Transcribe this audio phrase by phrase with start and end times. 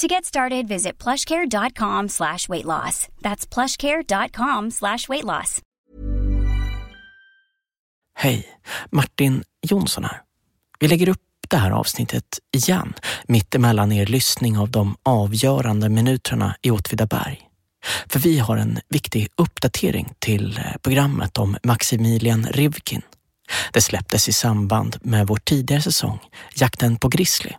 [0.00, 3.08] To get started, visit plushcare.com slash weight loss.
[3.20, 5.60] That's plushcare.com slash weight loss.
[8.14, 8.46] Hej,
[8.90, 10.20] Martin Jonsson här.
[10.78, 12.94] Vi lägger upp det här avsnittet igen,
[13.28, 17.40] mitt emellan er lyssning av de avgörande minuterna i Åtvidaberg.
[18.08, 23.02] För vi har en viktig uppdatering till eh, programmet om Maximilian Rivkin.
[23.72, 26.18] Det släpptes i samband med vår tidigare säsong,
[26.54, 27.52] Jakten på Grizzly,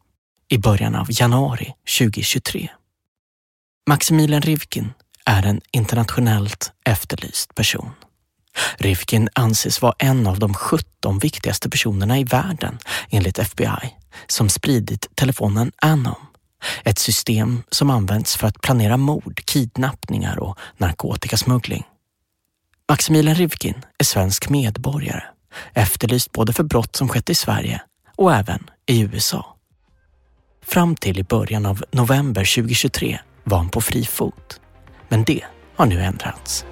[0.51, 2.69] i början av januari 2023.
[3.89, 4.93] Maximilian Rivkin
[5.25, 7.91] är en internationellt efterlyst person.
[8.77, 12.79] Rivkin anses vara en av de 17 viktigaste personerna i världen
[13.09, 13.95] enligt FBI
[14.27, 16.27] som spridit telefonen Anom.
[16.83, 21.83] Ett system som används för att planera mord, kidnappningar och narkotikasmuggling.
[22.89, 25.23] Maximilian Rivkin är svensk medborgare,
[25.73, 27.81] efterlyst både för brott som skett i Sverige
[28.15, 29.57] och även i USA.
[30.73, 34.59] Fram till i början av november 2023 var han på fri fot.
[35.09, 35.43] Men det
[35.75, 36.65] har nu ändrats.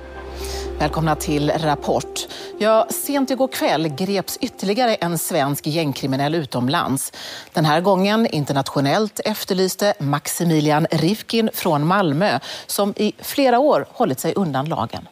[0.77, 2.27] Välkomna till Rapport.
[2.59, 7.13] Ja, sent igår kväll greps ytterligare en svensk gängkriminell utomlands.
[7.53, 14.33] Den här gången internationellt efterlyste Maximilian Rivkin från Malmö som i flera år hållit sig
[14.35, 15.07] undan lagen.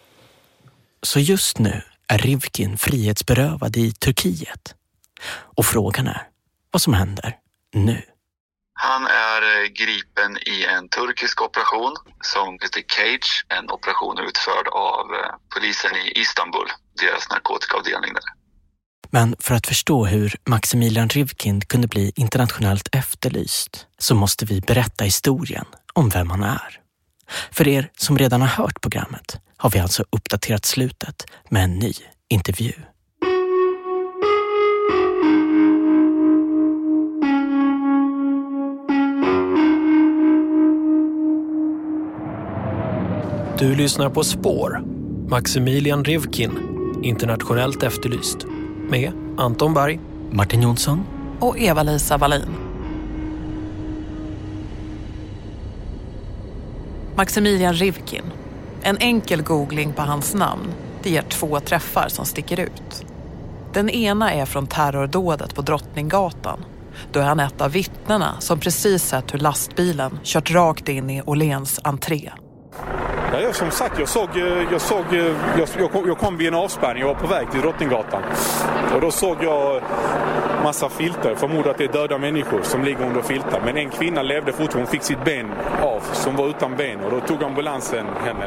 [1.04, 4.76] Så just nu är Rivkin frihetsberövad i Turkiet.
[5.30, 6.28] Och frågan är
[6.72, 7.36] vad som händer
[7.74, 8.02] nu.
[8.80, 13.46] Han är eh, gripen i en turkisk operation som heter Cage.
[13.58, 16.68] En operation utförd av eh, polisen i Istanbul,
[17.02, 18.24] deras narkotikaavdelning där.
[19.10, 25.04] Men för att förstå hur Maximilian Rivkin kunde bli internationellt efterlyst så måste vi berätta
[25.04, 26.80] historien om vem han är.
[27.52, 31.94] För er som redan har hört programmet har vi alltså uppdaterat slutet med en ny
[32.30, 32.74] intervju.
[43.60, 44.82] Du lyssnar på Spår.
[45.30, 46.52] Maximilian Rivkin,
[47.04, 48.38] internationellt efterlyst.
[48.90, 50.00] Med Anton Berg.
[50.32, 51.04] Martin Jonsson.
[51.40, 52.56] Och Eva-Lisa Wallin.
[57.16, 58.24] Maximilian Rivkin.
[58.82, 60.68] En enkel googling på hans namn
[61.04, 63.06] det ger två träffar som sticker ut.
[63.74, 66.60] Den ena är från terrordådet på Drottninggatan.
[67.12, 71.22] Då är han ett av vittnena som precis sett hur lastbilen kört rakt in i
[71.22, 72.32] Åhléns entré.
[73.34, 74.30] Ja, jag, som sagt, jag såg,
[74.72, 77.62] jag, såg jag, jag, kom, jag kom vid en avspärrning, jag var på väg till
[77.62, 78.24] Drottninggatan.
[78.96, 79.82] Och då såg jag
[80.64, 83.62] massa filter, förmodar att det är döda människor som ligger under filtar.
[83.66, 85.52] Men en kvinna levde fortfarande, hon fick sitt ben
[85.82, 87.00] av, som var utan ben.
[87.00, 88.46] Och då tog ambulansen henne.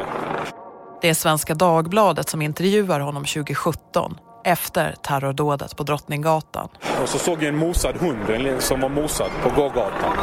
[1.01, 6.69] Det är Svenska Dagbladet som intervjuar honom 2017 efter terrordådet på Drottninggatan.
[7.01, 8.19] Och så såg jag en mosad hund
[8.59, 10.13] som var mosad på gågatan.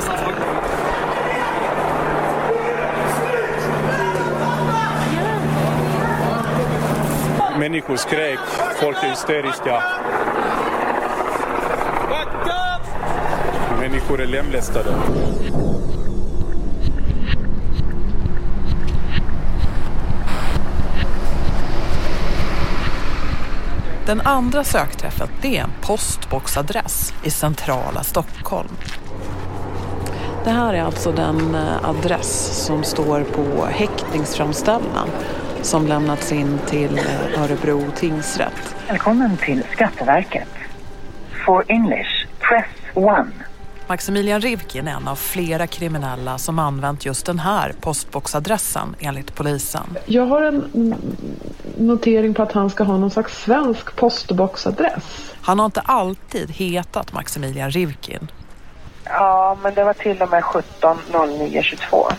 [7.69, 8.39] Människor skrek,
[8.81, 9.83] folk är hysteriska.
[13.81, 14.91] Människor är lemlästade.
[24.07, 28.77] Den andra sökträffen det är en postboxadress i centrala Stockholm.
[30.45, 35.09] Det här är alltså den adress som står på häktningsframställan
[35.63, 38.77] som lämnats in till eh, Örebro tingsrätt.
[38.89, 40.49] Välkommen till Skatteverket.
[41.47, 43.27] For English, press 1.
[43.89, 49.97] Maximilian Rivkin är en av flera kriminella som använt just den här postboxadressen enligt polisen.
[50.07, 50.95] Jag har en
[51.79, 55.35] notering på att han ska ha någon slags svensk postboxadress.
[55.41, 58.31] Han har inte alltid hetat Maximilian Rivkin.
[59.05, 62.13] Ja, men det var till och med 17.09.22.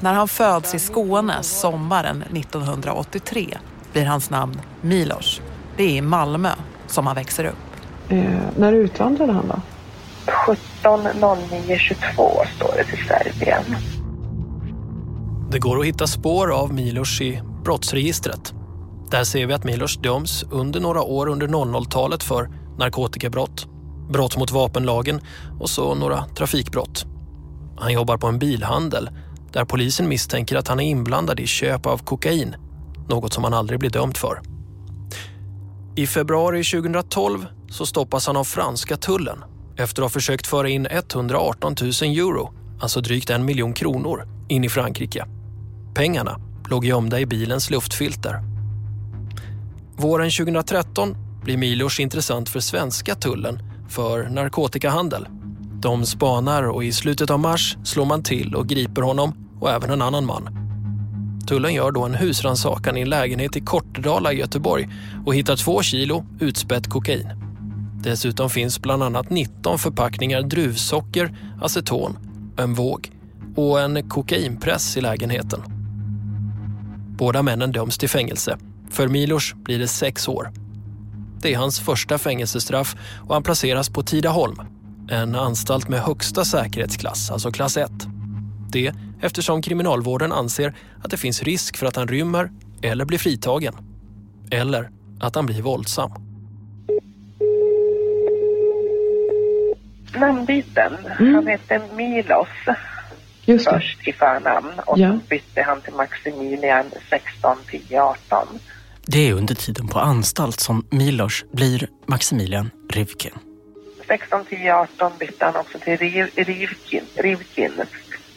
[0.00, 3.58] När han föds i Skåne sommaren 1983
[3.92, 5.40] blir hans namn Milos.
[5.76, 6.50] Det är i Malmö
[6.86, 7.56] som han växer upp.
[8.08, 8.24] Eh,
[8.56, 9.60] när utvandrade han då?
[10.26, 13.64] 17.09.22 står det till Serbien.
[15.50, 18.54] Det går att hitta spår av Milos i brottsregistret.
[19.10, 23.66] Där ser vi att Milos döms under några år under 00-talet för narkotikabrott,
[24.10, 25.20] brott mot vapenlagen
[25.60, 27.06] och så några trafikbrott.
[27.78, 29.10] Han jobbar på en bilhandel
[29.56, 32.56] där polisen misstänker att han är inblandad i köp av kokain,
[33.08, 34.40] något som han aldrig blir dömd för.
[35.94, 39.44] I februari 2012 så stoppas han av franska tullen
[39.76, 44.64] efter att ha försökt föra in 118 000 euro, alltså drygt en miljon kronor, in
[44.64, 45.24] i Frankrike.
[45.94, 48.40] Pengarna låg gömda i bilens luftfilter.
[49.96, 55.28] Våren 2013 blir Milos intressant för svenska tullen för narkotikahandel.
[55.80, 59.90] De spanar och i slutet av mars slår man till och griper honom och även
[59.90, 60.48] en annan man.
[61.46, 64.88] Tullen gör då en husrannsakan i en lägenhet i Kortedala i Göteborg
[65.26, 67.28] och hittar två kilo utspätt kokain.
[68.02, 72.18] Dessutom finns bland annat 19 förpackningar druvsocker, aceton,
[72.56, 73.10] en våg
[73.56, 75.62] och en kokainpress i lägenheten.
[77.18, 78.58] Båda männen döms till fängelse.
[78.90, 80.52] För Milos blir det sex år.
[81.42, 84.60] Det är hans första fängelsestraff och han placeras på Tidaholm,
[85.10, 87.90] en anstalt med högsta säkerhetsklass, alltså klass 1.
[88.72, 88.92] Det
[89.26, 90.74] eftersom kriminalvården anser
[91.04, 92.50] att det finns risk för att han rymmer
[92.82, 93.74] eller blir fritagen.
[94.50, 94.90] Eller
[95.20, 96.10] att han blir våldsam.
[100.14, 100.92] Namnbyten.
[101.20, 101.34] Mm.
[101.34, 102.48] Han hette Milos
[103.44, 103.70] Just det.
[103.70, 105.12] först i förnamn och Ja.
[105.12, 108.46] så bytte han till Maximilian 16 10 18.
[109.06, 113.32] Det är under tiden på anstalt som Milos blir Maximilian Rivkin.
[114.08, 117.04] 16 10 18 bytte han också till Riv, Rivkin.
[117.16, 117.72] Rivkin.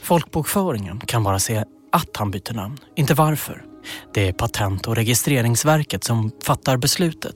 [0.09, 3.63] Folkbokföringen kan bara se att han byter namn, inte varför.
[4.13, 7.35] Det är Patent- och registreringsverket som fattar beslutet.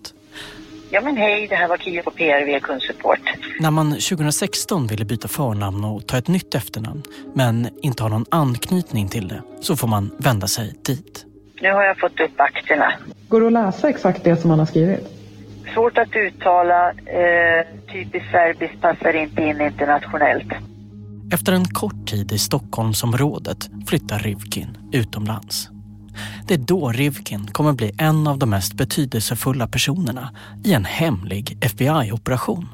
[0.89, 3.19] Ja men hej, det här var Kia på PRV Kundsupport.
[3.59, 7.03] När man 2016 ville byta förnamn och ta ett nytt efternamn
[7.33, 11.25] men inte har någon anknytning till det så får man vända sig dit.
[11.61, 12.93] Nu har jag fått upp akterna.
[13.27, 15.07] Går det att läsa exakt det som han har skrivit?
[15.73, 20.53] Svårt att uttala, eh, typiskt serbiskt passar inte in internationellt.
[21.31, 25.69] Efter en kort tid i Stockholmsområdet flyttar Rivkin utomlands.
[26.47, 30.31] Det är då Rivkin kommer bli en av de mest betydelsefulla personerna
[30.63, 32.67] i en hemlig FBI-operation.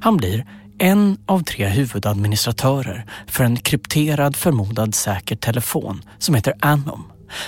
[0.00, 0.46] Han blir
[0.78, 7.04] en av tre huvudadministratörer för en krypterad förmodad säker telefon som heter Anom,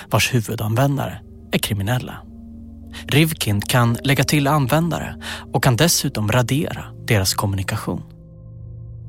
[0.09, 1.19] vars huvudanvändare
[1.51, 2.17] är kriminella.
[3.07, 5.15] Rivkin kan lägga till användare
[5.53, 8.12] och kan dessutom radera deras kommunikation.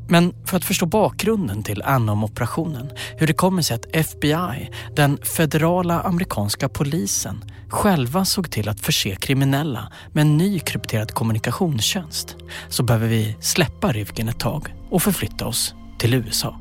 [0.08, 6.00] Men för att förstå bakgrunden till Anom-operationen, hur det kommer sig att FBI, den federala
[6.00, 12.36] amerikanska polisen, själva såg till att förse kriminella med en ny krypterad kommunikationstjänst,
[12.68, 16.60] så behöver vi släppa Rivkin ett tag och förflytta oss till USA.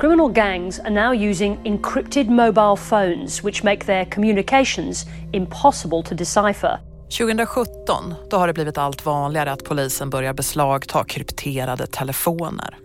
[0.00, 6.89] Criminal gangs are now using encrypted mobile phones which make their communications impossible to decipher.
[7.18, 12.78] 2017 då har det blivit allt vanligare att polisen börjar beslagta krypterade telefoner.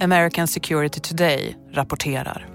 [0.00, 2.46] American Security Today rapporterar.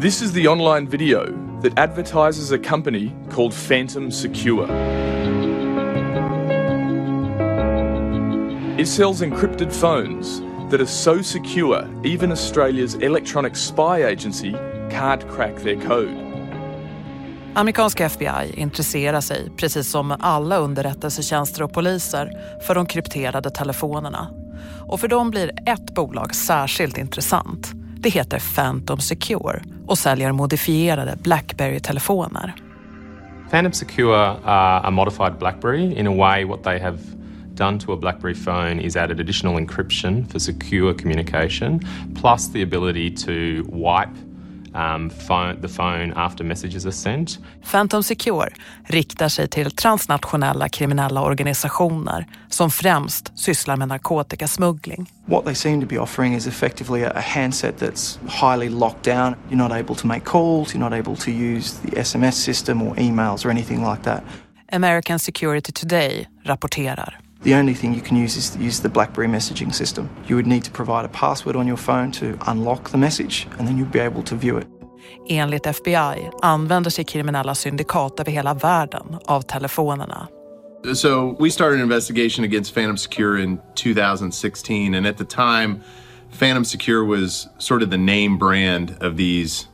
[0.00, 1.24] This is the online video
[1.62, 4.68] that advertises a company called Phantom Secure.
[8.78, 10.40] It sells encrypted phones
[10.70, 14.52] that are so secure even Australia's electronic spy agency
[14.90, 16.25] can't crack their code.
[17.56, 22.30] Amerikanska FBI intresserar sig, precis som alla underrättelsetjänster och poliser,
[22.66, 24.28] för de krypterade telefonerna.
[24.88, 27.72] Och för dem blir ett bolag särskilt intressant.
[27.74, 32.54] Det heter Phantom Secure och säljer modifierade Blackberry-telefoner.
[33.50, 35.98] Phantom Secure are a modified BlackBerry.
[35.98, 36.98] In a way, what they have
[37.54, 41.80] done to a BlackBerry phone is added additional encryption for secure communication,
[42.20, 44.25] plus the ability to wipe
[44.76, 47.38] um, phone, the phone after messages are sent.
[47.62, 48.48] Phantom Secure
[48.84, 55.10] riktar sig till transnationella kriminella organisationer som främst sysslar med narkotikasmuggling.
[55.26, 59.34] What they seem to be offering is effectively a handset that's highly locked down.
[59.48, 62.94] You're not able to make calls, you're not able to use the SMS system or
[62.96, 64.22] emails or anything like that.
[64.72, 67.25] American Security Today rapporterar.
[67.46, 70.08] The only thing you can use is to use the BlackBerry messaging system.
[70.26, 73.68] You would need to provide a password on your phone to unlock the message and
[73.68, 74.66] then you'd be able to view it.
[75.28, 80.28] Enligt FBI använder sig kriminella syndikat över hela världen av telefonerna.
[80.94, 85.80] So we started an investigation against Phantom Secure in 2016 and at the time
[86.30, 89.68] Phantom Secure was sort of the name brand of these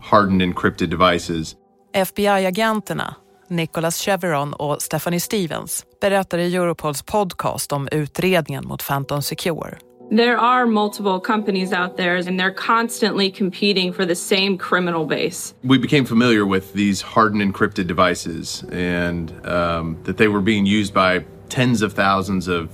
[0.00, 1.56] hardened encrypted devices.
[1.94, 3.14] FBI-agenterna
[3.50, 9.78] Nicholas Chevron och Stephanie Stevens berättar i Europols podcast om utredningen mot Phantom Secure.
[10.10, 15.54] There are multiple companies out there and they're constantly competing for the same criminal base.
[15.62, 20.92] We became familiar with these hardened encrypted devices and um, that they were being used
[20.92, 22.68] by tens of thousands of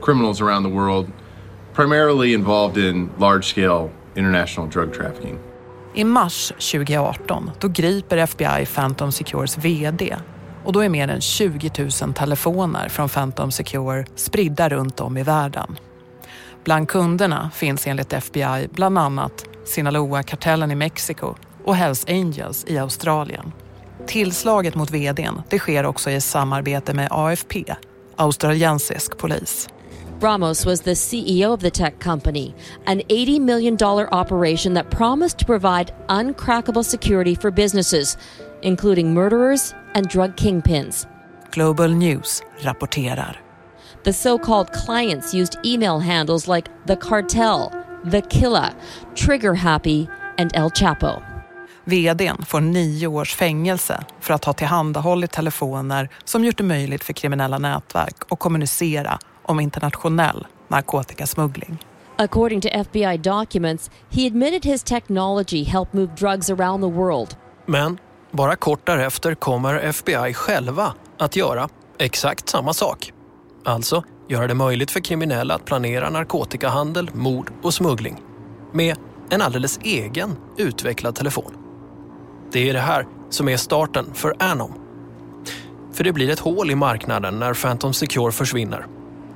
[0.00, 1.10] criminals around the world,
[1.72, 5.38] primarily involved in large scale international drug trafficking.
[5.96, 10.16] I mars 2018 då griper FBI Phantom Secures VD
[10.64, 11.70] och då är mer än 20
[12.02, 15.78] 000 telefoner från Phantom Secure spridda runt om i världen.
[16.64, 21.34] Bland kunderna finns enligt FBI bland annat Sinaloa-kartellen i Mexiko
[21.64, 23.52] och Hells Angels i Australien.
[24.06, 27.64] Tillslaget mot vdn det sker också i samarbete med AFP,
[28.16, 29.68] australiensisk polis.
[30.20, 32.54] Ramos was the CEO of the tech company,
[32.86, 38.16] an $80 million operation that promised to provide uncrackable security for businesses,
[38.62, 41.06] including murderers and drug kingpins.
[41.50, 43.36] Global News rapporterar.
[44.04, 47.70] The so called clients used email handles like The Cartel,
[48.04, 48.74] The Killa,
[49.14, 50.08] Trigger Happy,
[50.38, 51.22] and El Chapo.
[51.84, 57.12] VDn får nio års fängelse för att ha tillhandahållit telefoner som gjort det möjligt för
[57.12, 61.78] kriminella nätverk att kommunicera om internationell narkotikasmuggling.
[62.18, 67.36] According to FBI documents, he admitted his technology helped move drugs around the world.
[67.66, 67.98] Men
[68.30, 73.12] bara kort därefter kommer FBI själva att göra exakt samma sak.
[73.64, 78.22] Alltså göra det möjligt för kriminella att planera narkotikahandel, mord och smuggling
[78.72, 78.96] med
[79.30, 81.52] en alldeles egen utvecklad telefon.
[82.52, 84.72] Det är det här som är starten för Anom.
[85.92, 88.86] För det blir ett hål i marknaden när Phantom Secure försvinner.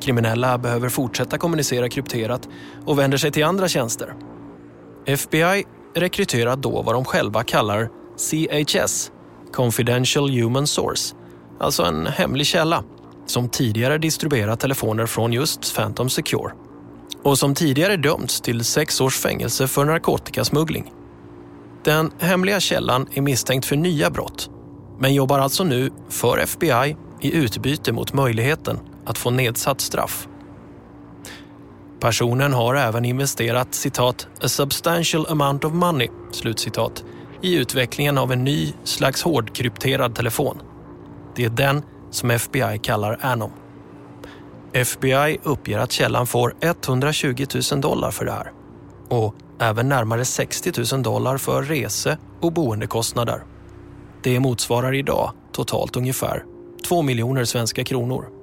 [0.01, 2.49] Kriminella behöver fortsätta kommunicera krypterat
[2.85, 4.15] och vänder sig till andra tjänster.
[5.07, 5.65] FBI
[5.95, 9.13] rekryterar då vad de själva kallar CHS,
[9.53, 11.15] Confidential Human Source,
[11.61, 12.85] alltså en hemlig källa
[13.27, 16.53] som tidigare distribuerat telefoner från just Phantom Secure
[17.23, 20.93] och som tidigare dömts till sex års fängelse för narkotikasmuggling.
[21.85, 24.51] Den hemliga källan är misstänkt för nya brott
[24.99, 28.79] men jobbar alltså nu för FBI i utbyte mot möjligheten
[29.11, 30.29] att få nedsatt straff.
[32.01, 37.05] Personen har även investerat citat “a substantial amount of money” slutcitat,
[37.43, 40.59] i utvecklingen av en ny slags hårdkrypterad telefon.
[41.37, 43.51] Det är den som FBI kallar Anom.
[44.73, 48.53] FBI uppger att källan får 120 000 dollar för det här
[49.09, 53.43] och även närmare 60 000 dollar för rese och boendekostnader.
[54.23, 56.45] Det motsvarar idag totalt ungefär
[56.89, 58.40] 2 miljoner svenska kronor.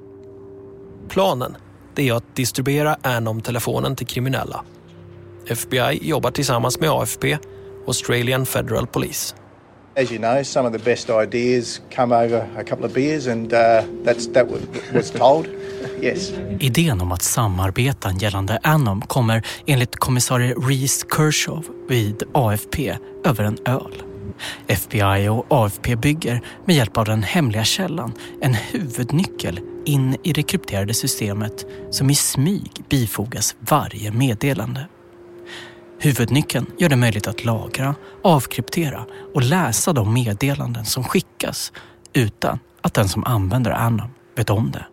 [1.09, 1.57] Planen
[1.95, 4.63] är att distribuera Anom-telefonen till kriminella.
[5.47, 7.37] FBI jobbar tillsammans med AFP,
[7.87, 9.35] Australian Federal Police.
[9.95, 13.53] As you know, some of the best ideas come over a couple of beers and
[13.53, 13.59] uh,
[14.03, 14.47] that's, that
[14.93, 15.47] was told.
[16.01, 16.31] Yes.
[16.59, 23.57] Idén om att samarbeta gällande Anom kommer enligt kommissarie Reese Kershaw vid AFP över en
[23.65, 24.03] öl.
[24.67, 30.43] FBI och AFP bygger med hjälp av den hemliga källan en huvudnyckel in i det
[30.43, 34.87] krypterade systemet som i smyg bifogas varje meddelande.
[35.99, 41.71] Huvudnyckeln gör det möjligt att lagra, avkryptera och läsa de meddelanden som skickas
[42.13, 44.85] utan att den som använder Anom vet om det.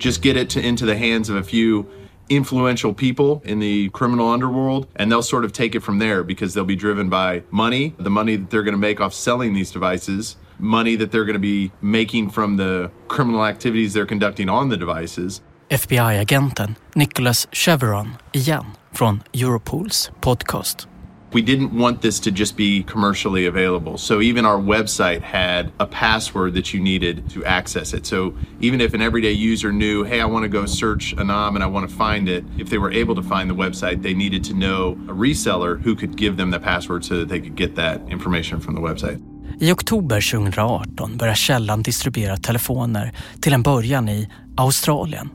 [0.00, 1.84] Just get it to, into the hands of a few
[2.28, 6.54] influential people in the criminal underworld and they'll sort of take it from there because
[6.54, 9.72] they'll be driven by money, the money that they're going to make off selling these
[9.72, 14.68] devices, money that they're going to be making from the criminal activities they're conducting on
[14.68, 15.40] the devices.
[15.70, 20.86] FBI-agenten Nicholas Chevron igen från Europols podcast.
[21.32, 23.96] We didn't want this to just be commercially available.
[23.98, 28.04] So even our website had a password that you needed to access it.
[28.04, 31.62] So even if an everyday user knew, hey, I want to go search Anam and
[31.62, 34.42] I want to find it, if they were able to find the website, they needed
[34.44, 37.76] to know a reseller who could give them the password so that they could get
[37.76, 39.22] that information from the website.
[39.58, 45.30] I oktober 2018 börjar källan distribuera telefoner till en början i Australien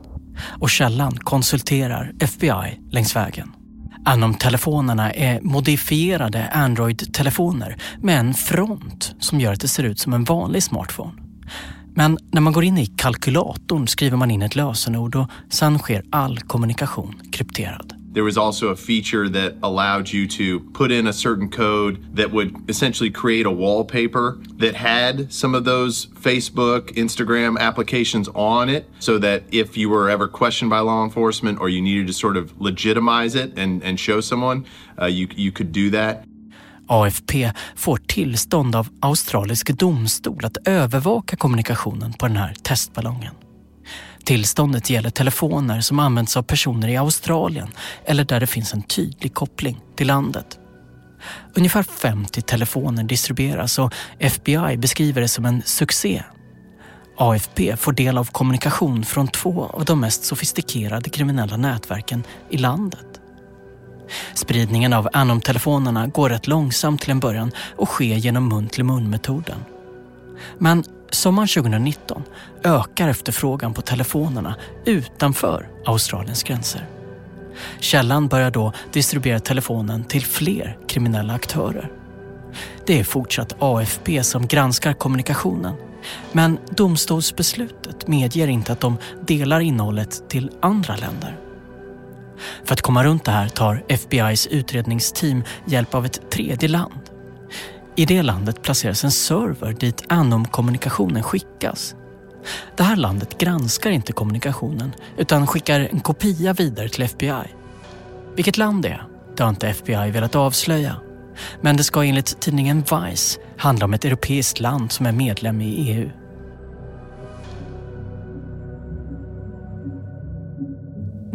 [0.60, 3.52] och källan konsulterar FBI längs vägen.
[4.04, 10.24] Anom-telefonerna är modifierade Android-telefoner med en front som gör att det ser ut som en
[10.24, 11.12] vanlig smartphone.
[11.94, 16.02] Men när man går in i kalkylatorn skriver man in ett lösenord och sen sker
[16.10, 17.95] all kommunikation krypterad.
[18.16, 22.30] There was also a feature that allowed you to put in a certain code that
[22.30, 28.88] would essentially create a wallpaper that had some of those Facebook, Instagram applications on it
[29.00, 32.38] so that if you were ever questioned by law enforcement or you needed to sort
[32.38, 34.64] of legitimize it and, and show someone,
[34.98, 36.24] uh, you, you could do that.
[36.88, 43.45] AFP får tillstånd av australisk domstol att övervaka kommunikationen på den här testballongen.
[44.26, 47.68] Tillståndet gäller telefoner som används av personer i Australien
[48.04, 50.58] eller där det finns en tydlig koppling till landet.
[51.54, 56.22] Ungefär 50 telefoner distribueras och FBI beskriver det som en succé.
[57.18, 63.20] AFP får del av kommunikation från två av de mest sofistikerade kriminella nätverken i landet.
[64.34, 69.58] Spridningen av Anom-telefonerna går rätt långsamt till en början och sker genom mun-till-mun-metoden.
[70.58, 70.84] Men
[71.16, 72.22] sommaren 2019
[72.64, 74.54] ökar efterfrågan på telefonerna
[74.84, 76.86] utanför Australiens gränser.
[77.80, 81.92] Källan börjar då distribuera telefonen till fler kriminella aktörer.
[82.86, 85.74] Det är fortsatt AFP som granskar kommunikationen.
[86.32, 88.96] Men domstolsbeslutet medger inte att de
[89.26, 91.36] delar innehållet till andra länder.
[92.64, 97.05] För att komma runt det här tar FBIs utredningsteam hjälp av ett tredje land.
[97.98, 101.94] I det landet placeras en server dit Anom-kommunikationen skickas.
[102.76, 107.54] Det här landet granskar inte kommunikationen utan skickar en kopia vidare till FBI.
[108.34, 110.96] Vilket land det är, det har inte FBI velat avslöja.
[111.60, 115.90] Men det ska enligt tidningen Vice handla om ett europeiskt land som är medlem i
[115.90, 116.10] EU.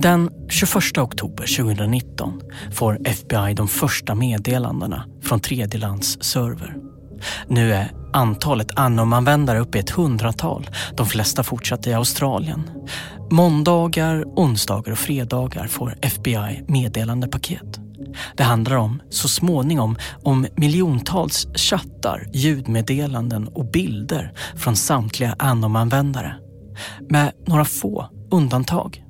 [0.02, 2.42] Den 21 oktober 2019
[2.72, 6.78] får FBI de första meddelandena från tredjelands server.
[7.48, 12.72] Nu är antalet Anom-användare uppe i ett hundratal, de flesta fortsatt i Australien.
[13.32, 17.80] Måndagar, onsdagar och fredagar får FBI meddelandepaket.
[18.38, 26.36] Det handlar om, så småningom, om miljontals chattar, ljudmeddelanden och bilder från samtliga Anom-användare.
[27.10, 29.04] Med några få undantag.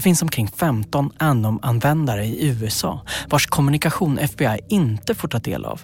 [0.00, 5.80] Det finns omkring 15 Anom-användare i USA vars kommunikation FBI inte får ta del av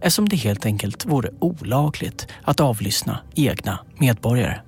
[0.00, 4.60] eftersom det helt enkelt vore olagligt att avlyssna egna medborgare.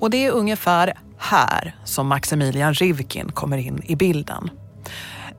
[0.00, 4.50] Och det är ungefär här som Maximilian Rivkin kommer in i bilden.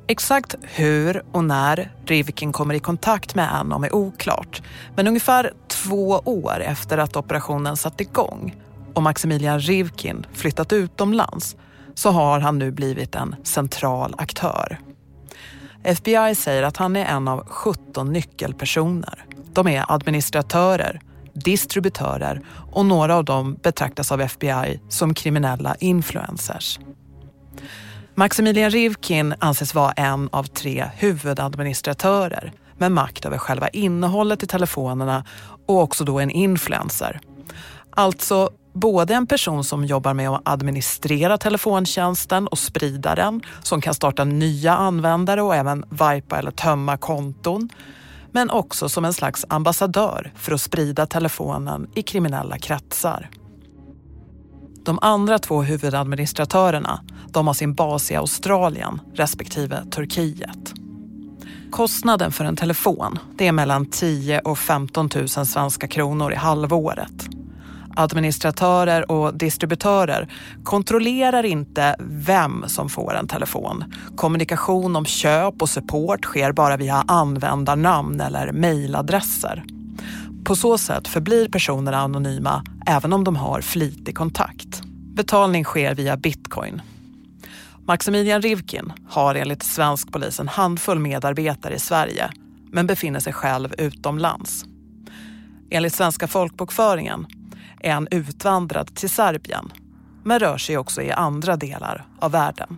[0.07, 4.61] Exakt hur och när Rivkin kommer i kontakt med Anom är oklart.
[4.95, 8.55] Men ungefär två år efter att operationen satt igång
[8.93, 11.55] och Maximilian Rivkin flyttat utomlands
[11.95, 14.79] så har han nu blivit en central aktör.
[15.83, 19.25] FBI säger att han är en av 17 nyckelpersoner.
[19.53, 21.01] De är administratörer,
[21.33, 26.79] distributörer och några av dem betraktas av FBI som kriminella influencers.
[28.15, 35.25] Maximilian Rivkin anses vara en av tre huvudadministratörer med makt över själva innehållet i telefonerna
[35.67, 37.19] och också då en influencer.
[37.89, 43.93] Alltså både en person som jobbar med att administrera telefontjänsten och sprida den, som kan
[43.93, 47.69] starta nya användare och även vipa eller tömma konton,
[48.31, 53.29] men också som en slags ambassadör för att sprida telefonen i kriminella kretsar.
[54.85, 60.73] De andra två huvudadministratörerna de har sin bas i Australien respektive Turkiet.
[61.71, 67.29] Kostnaden för en telefon det är mellan 10 och 15 000 svenska kronor i halvåret
[67.95, 70.27] administratörer och distributörer
[70.63, 73.83] kontrollerar inte vem som får en telefon.
[74.15, 79.63] Kommunikation om köp och support sker bara via användarnamn eller mejladresser.
[80.43, 84.81] På så sätt förblir personerna anonyma även om de har flitig kontakt.
[85.15, 86.81] Betalning sker via bitcoin.
[87.87, 92.29] Maximilian Rivkin har enligt svensk polis en handfull medarbetare i Sverige
[92.71, 94.65] men befinner sig själv utomlands.
[95.69, 97.25] Enligt svenska folkbokföringen
[97.83, 99.71] är han utvandrad till Serbien
[100.23, 102.77] men rör sig också i andra delar av världen.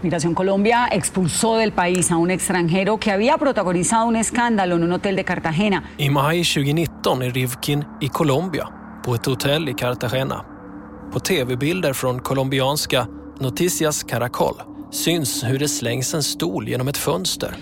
[0.00, 4.92] Migración Colombia expulsó del país a un extranjero que había protagonizado un escándalo en un
[4.92, 5.82] hotel de Cartagena.
[5.96, 8.68] I maj 2019 är Rivkin i Colombia,
[9.04, 10.44] på ett hotell i Cartagena.
[11.12, 13.06] På tv-bilder från colombianska
[13.40, 17.56] Noticias Caracol syns hur det slängs en stol genom ett fönster.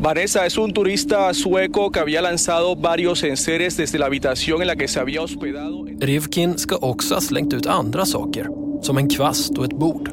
[0.00, 4.76] Vanessa es un turista sueco que había lanzado varios enseres desde la habitación en la
[4.76, 5.84] que se había hospedado.
[6.00, 8.48] Rivkin ska också ha slängt ut andra saker,
[8.82, 10.10] som en kvast och ett bord.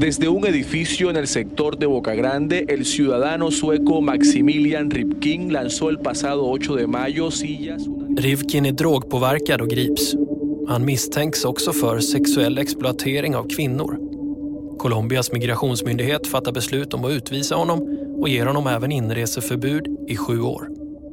[0.00, 5.90] Desde un edificio en el sector de Boca Grande, el ciudadano sueco Maximilian Ripkin lanzó
[5.90, 7.82] el pasado 8 de mayo sillas...
[8.16, 10.14] Rivkin är drogpåverkad och grips.
[10.68, 13.98] Han misstänks också för sexuell exploatering av kvinnor.
[14.78, 20.40] Colombias migrationsmyndighet fattar beslut om att utvisa honom och ger honom även inreseförbud i sju
[20.40, 20.68] år.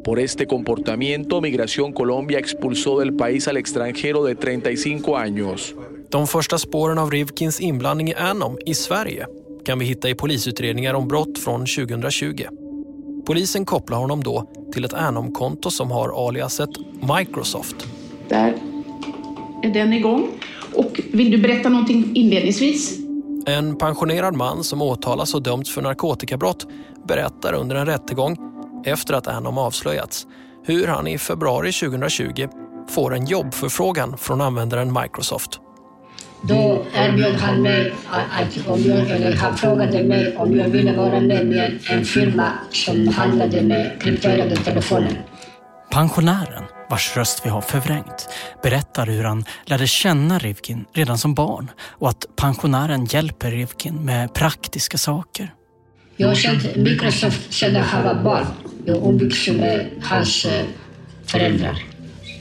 [0.05, 5.73] Por este comportamiento, Migración Colombia expulsó del país al extranjero de 35 años.
[6.09, 9.27] De första spåren av Rivkins inblandning i Anom i Sverige
[9.65, 12.43] kan vi hitta i polisutredningar om brott från 2020.
[13.25, 16.69] Polisen kopplar honom då till ett Anom-konto som har aliaset
[17.17, 17.75] Microsoft.
[18.29, 18.53] Där
[19.63, 20.27] är den igång.
[20.73, 23.04] Och vill du berätta någonting inledningsvis?
[23.47, 26.67] En pensionerad man som åtalas och dömts för narkotikabrott
[27.07, 28.37] berättar under en rättegång
[28.85, 30.27] efter att Anom avslöjats
[30.63, 32.47] hur han i februari 2020
[32.89, 35.59] får en jobbförfrågan från användaren Microsoft.
[36.41, 41.19] Då erbjöd han mig att om jag, eller han frågade mig om jag ville vara
[41.19, 45.25] med i en firma som handlade med krypterade telefoner.
[45.95, 48.29] Pensionären, vars röst vi har förvrängt,
[48.63, 54.33] berättar hur han lärde känna Rivkin redan som barn och att pensionären hjälper Rivkin med
[54.33, 55.53] praktiska saker.
[56.17, 58.45] Jag har känt Microsoft sedan han var barn.
[58.85, 60.65] Jag umgicks med hans eh,
[61.25, 61.83] föräldrar.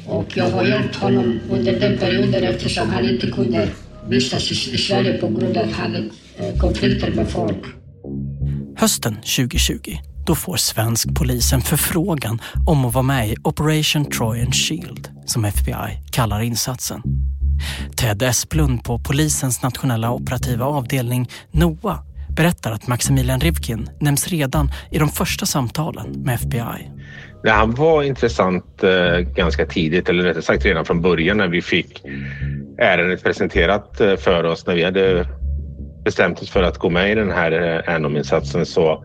[0.07, 3.69] Och jag har hjälpt honom under den perioden eftersom han inte kunde
[4.09, 7.65] vistas i Sverige på grund av att han hade eh, konflikter med folk.
[8.77, 14.53] Hösten 2020 då får svensk polis en förfrågan om att vara med i Operation Trojan
[14.53, 17.03] Shield, som FBI kallar insatsen.
[17.97, 21.99] Ted Esplund på polisens nationella operativa avdelning NOA
[22.37, 26.91] berättar att Maximilian Rivkin nämns redan i de första samtalen med FBI.
[27.43, 31.63] Ja, han var intressant eh, ganska tidigt, eller rättare sagt redan från början när vi
[31.63, 32.03] fick
[32.79, 34.67] ärendet presenterat eh, för oss.
[34.67, 35.29] När vi hade
[36.05, 37.53] bestämt oss för att gå med i den här
[37.89, 39.05] eh, Anom-insatsen så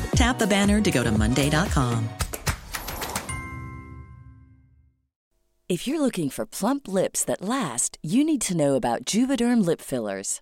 [0.21, 2.07] Tap the banner to go to Monday.com.
[5.67, 9.81] If you're looking for plump lips that last, you need to know about Juvederm lip
[9.81, 10.41] fillers.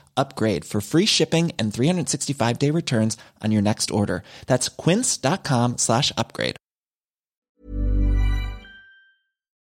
[0.17, 4.23] upgrade for free shipping and 365 day returns on your next order.
[4.47, 6.55] That's quince.com slash upgrade.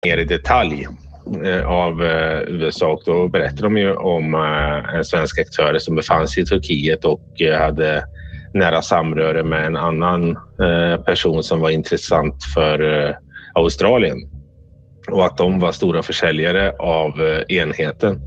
[0.07, 0.87] Mer i detalj
[1.45, 5.97] eh, av eh, USA och då berättar de ju om eh, en svensk aktör som
[5.97, 8.05] befann sig i Turkiet och eh, hade
[8.55, 13.15] nära samröre med en annan eh, person som var intressant för eh,
[13.55, 14.19] Australien
[15.11, 18.21] och att de var stora försäljare av eh, enheten.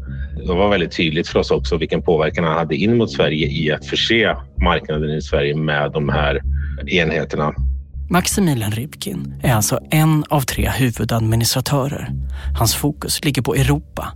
[0.46, 3.72] Det var väldigt tydligt för oss också vilken påverkan han hade in mot Sverige i
[3.72, 6.42] att förse marknaden i Sverige med de här
[6.88, 7.54] enheterna.
[8.10, 12.10] Maximilian Rybkin är alltså en av tre huvudadministratörer.
[12.58, 14.14] Hans fokus ligger på Europa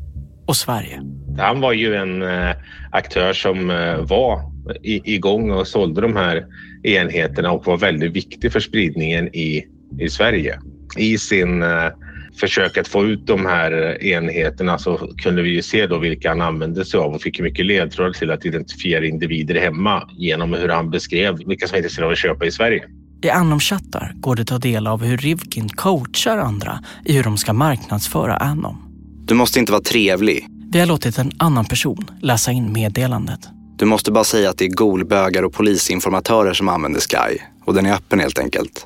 [0.48, 1.02] och Sverige.
[1.38, 2.56] Han var ju en eh,
[2.92, 4.40] aktör som eh, var
[4.84, 6.46] igång och sålde de här
[6.84, 9.66] enheterna och var väldigt viktig för spridningen i,
[10.00, 10.60] i Sverige.
[10.98, 11.90] I sin eh,
[12.36, 16.42] försök att få ut de här enheterna så kunde vi ju se då vilka han
[16.42, 20.90] använde sig av och fick mycket ledtrådar till att identifiera individer hemma genom hur han
[20.90, 22.84] beskrev vilka som är intresserade av att köpa i Sverige.
[23.24, 27.38] I Anom-chattar går det att ta del av hur Rivkin coachar andra i hur de
[27.38, 28.78] ska marknadsföra Anom.
[29.26, 30.48] Du måste inte vara trevlig.
[30.72, 33.40] Vi har låtit en annan person läsa in meddelandet.
[33.78, 37.38] Du måste bara säga att det är golbögar och polisinformatörer som använder Sky.
[37.66, 38.86] Och den är öppen helt enkelt.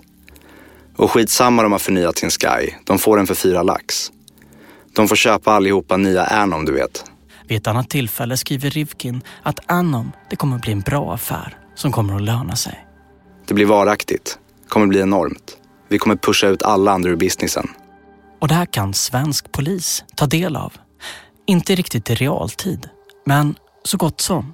[0.97, 2.73] Och skitsamma de har förnyat sin Sky.
[2.83, 4.11] De får den för fyra lax.
[4.95, 7.05] De får köpa allihopa nya Anom, du vet.
[7.47, 11.91] Vid ett annat tillfälle skriver Rivkin att Anom, det kommer bli en bra affär som
[11.91, 12.87] kommer att löna sig.
[13.47, 14.39] Det blir varaktigt.
[14.67, 15.57] kommer bli enormt.
[15.89, 17.67] Vi kommer pusha ut alla andra ur businessen.
[18.41, 20.73] Och det här kan svensk polis ta del av.
[21.47, 22.89] Inte riktigt i realtid,
[23.25, 24.53] men så gott som.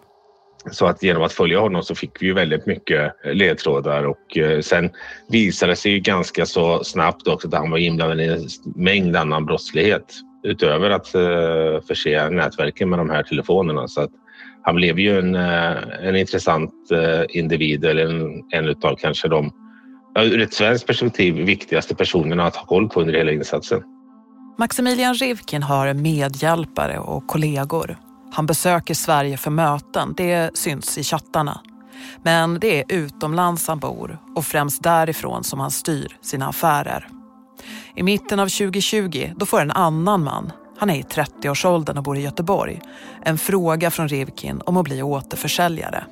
[0.71, 4.37] Så att genom att följa honom så fick vi ju väldigt mycket eh, ledtrådar och
[4.37, 4.89] eh, sen
[5.29, 9.15] visade det sig ju ganska så snabbt också att han var inblandad i en mängd
[9.15, 13.87] annan brottslighet utöver att eh, förse nätverken med de här telefonerna.
[13.87, 14.11] Så att
[14.61, 16.73] han blev ju en, en intressant
[17.29, 19.51] individ eller en, en utav kanske de
[20.19, 23.83] ur ett svenskt perspektiv viktigaste personerna att ha koll på under hela insatsen.
[24.57, 27.97] Maximilian Rivkin har medhjälpare och kollegor.
[28.35, 31.61] Han besöker Sverige för möten, det syns i chattarna.
[32.23, 37.07] Men det är utomlands han bor och främst därifrån som han styr sina affärer.
[37.95, 42.17] I mitten av 2020 då får en annan man, han är i 30-årsåldern och bor
[42.17, 42.81] i Göteborg,
[43.21, 46.03] en fråga från Rivkin om att bli återförsäljare.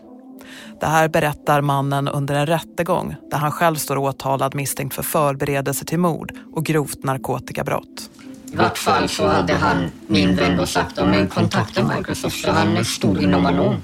[0.79, 5.85] Det här berättar mannen under en rättegång där han själv står åtalad misstänkt för förberedelse
[5.85, 8.09] till mord och grovt narkotikabrott.
[8.53, 12.85] Vart fall så hade han, min vän, då sagt om en kontakta Microsoft så han
[12.85, 13.75] stod inom Anom.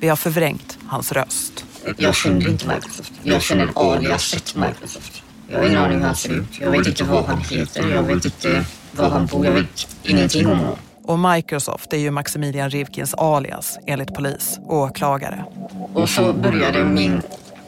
[0.00, 1.64] Vi har förvrängt hans röst.
[1.96, 3.12] Jag känner inte Microsoft.
[3.22, 5.22] Jag känner aliaset Microsoft.
[5.48, 6.60] Jag har ingen aning hur han ser ut.
[6.60, 7.88] Jag vet inte vad han heter.
[7.90, 9.46] Jag vet inte var han bor.
[9.46, 10.76] Jag vet ingenting om honom.
[11.04, 15.44] Och Microsoft är ju Maximilian Rivkins alias enligt polis och åklagare.
[15.94, 17.22] Och så började min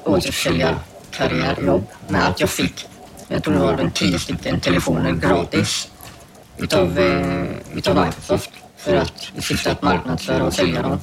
[0.05, 2.87] återförsäljarkarriärjobb med att jag fick,
[3.29, 5.89] jag tror det var den tio stycken telefoner gratis
[6.59, 11.01] utav, eh, utav Microsoft för att i syfte att marknadsföra och sälja dem.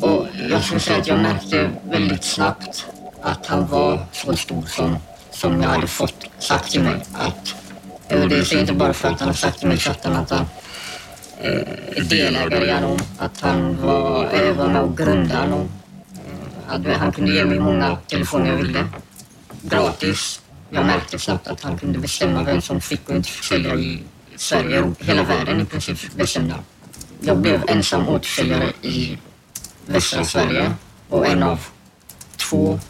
[0.00, 2.86] Och jag skulle säga att jag märkte väldigt snabbt
[3.22, 4.96] att han var så stor som,
[5.30, 7.54] som jag hade fått sagt till mig att
[8.12, 10.30] och det säger inte bara för att han har sagt till mig i chatten att
[10.30, 10.46] han
[11.40, 15.68] eh, delägare i Anom, att han var, eh, var med och grundade Anom.
[16.84, 18.88] Eh, han kunde ge mig många telefoner jag ville,
[19.62, 20.40] gratis.
[20.70, 24.02] Jag märkte snabbt att han kunde bestämma vem som fick och inte fick sälja i
[24.42, 26.58] Sverige och hela världen i princip bestämda.
[27.20, 29.18] Jag blev ensam återförsäljare i
[29.86, 30.74] västra Sverige
[31.08, 31.66] och en av
[32.36, 32.80] två,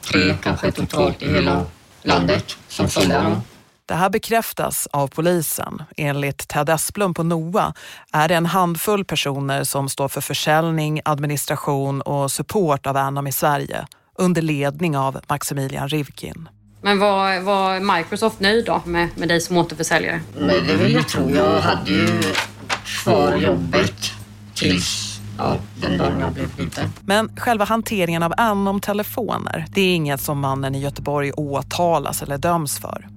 [0.00, 1.66] tre kanske totalt i hela
[2.02, 3.40] landet som honom.
[3.86, 5.82] Det här bekräftas av polisen.
[5.96, 7.74] Enligt Ted Esplund på NOA
[8.12, 13.32] är det en handfull personer som står för försäljning, administration och support av Anom i
[13.32, 13.86] Sverige
[14.18, 16.48] under ledning av Maximilian Rivkin.
[16.82, 20.20] Men var, var Microsoft nöjd då med, med dig som återförsäljare?
[20.38, 21.30] Men det vill jag tro.
[21.30, 22.20] Jag hade ju
[22.84, 24.12] kvar jobbet
[24.54, 26.92] tills ja, den dagen jag blev biten.
[27.00, 32.78] Men själva hanteringen av Anom-telefoner, det är inget som mannen i Göteborg åtalas eller döms
[32.78, 33.08] för.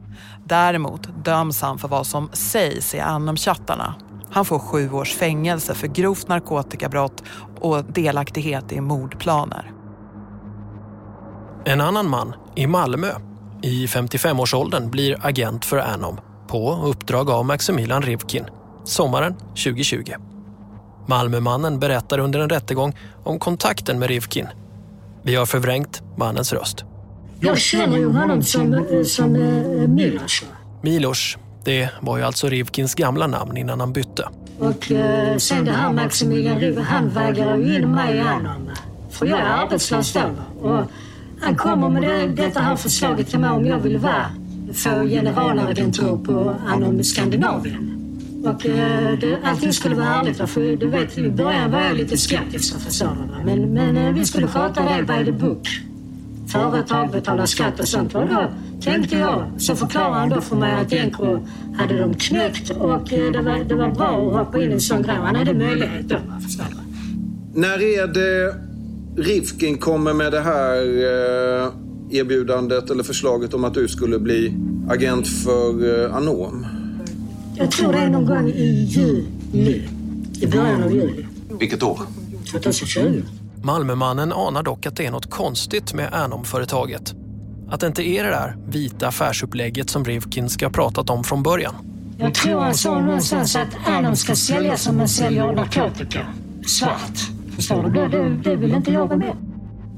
[0.46, 3.96] Däremot döms han för vad som sägs i Anom-chattarna.
[4.32, 7.24] Han får sju års fängelse för grovt narkotikabrott
[7.60, 9.72] och delaktighet i mordplaner.
[11.66, 13.08] En annan man i Malmö
[13.64, 18.46] i 55-årsåldern blir agent för Anom på uppdrag av Maximilian Rivkin
[18.84, 20.14] sommaren 2020.
[21.08, 24.48] Malmömannen berättar under en rättegång om kontakten med Rivkin.
[25.22, 26.86] Vi har förvrängt mannens röst.
[27.40, 30.44] Jag känner ju honom som, som uh, Milos.
[30.82, 34.30] Milos, det var ju alltså Rivkins gamla namn innan han bytte.
[34.60, 38.70] Och uh, sen det här Maximilian Rivkin, han vägrar ju in mig i Anom.
[39.10, 40.22] För jag är arbetslös då.
[40.70, 40.86] Och
[41.44, 44.26] han kommer med det, detta här förslaget till mig om jag vill vara
[44.74, 47.90] få generalagentur på Anom Skandinavien.
[48.44, 50.50] Och eh, det, allting skulle vara ärligt.
[50.50, 53.10] För du vet, i början var jag lite skeptisk och så,
[53.46, 55.68] men, men eh, vi skulle sköta det by the book.
[56.48, 58.16] företag, betala skatt och sånt.
[58.16, 58.52] Och då
[58.82, 63.32] tänkte jag, så förklarade han då för mig att Encro hade de knäckt och eh,
[63.32, 65.16] det var, det var bra att hoppa in i en sån grej.
[65.16, 66.78] Han hade möjlighet då, förstår du.
[67.62, 68.56] När är det
[69.18, 71.72] Rifkin kommer med det här eh,
[72.20, 74.54] erbjudandet eller förslaget om att du skulle bli
[74.90, 76.66] agent för eh, Anom?
[77.56, 79.88] Jag tror det är någon gång i juli.
[80.42, 81.26] I början av juli.
[81.60, 82.00] Vilket år?
[82.52, 83.22] 2020.
[83.64, 87.14] Malmömannen anar dock att det är något konstigt med Anom-företaget.
[87.70, 91.44] Att det inte är det där vita affärsupplägget som Rivkin ska ha pratat om från
[91.44, 91.76] början.
[92.18, 96.28] Jag tror han sa någonstans att Anom ska sälja som man säljer narkotika.
[96.68, 97.43] Svart.
[97.56, 97.90] Förstår du?
[97.90, 99.36] Det, det, det vill inte jag vara med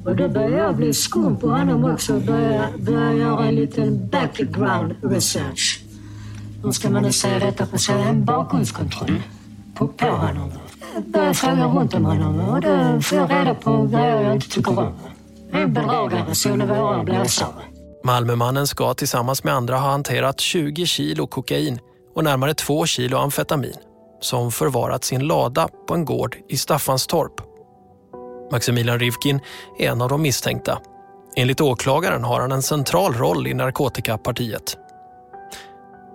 [0.06, 4.10] Och då började jag bli skum på honom också och började, började göra en liten
[4.10, 5.82] background research.
[6.64, 8.02] Hur ska man nu säga detta på sig?
[8.02, 9.22] En bakgrundskontroll
[9.76, 10.52] på, på honom.
[10.94, 14.50] Jag började fråga runt om honom och då får jag reda på grejer jag inte
[14.50, 14.94] tycker om.
[15.52, 17.50] En bedragare, så nivåer blåsare.
[18.04, 21.80] Malmömannen ska tillsammans med andra ha hanterat 20 kilo kokain
[22.16, 23.76] och närmare 2 kilo amfetamin
[24.26, 27.42] som förvarats i en lada på en gård i Staffanstorp.
[28.52, 29.40] Maximilian Rivkin
[29.80, 30.80] är en av de misstänkta.
[31.36, 34.78] Enligt åklagaren har han en central roll i narkotikapartiet.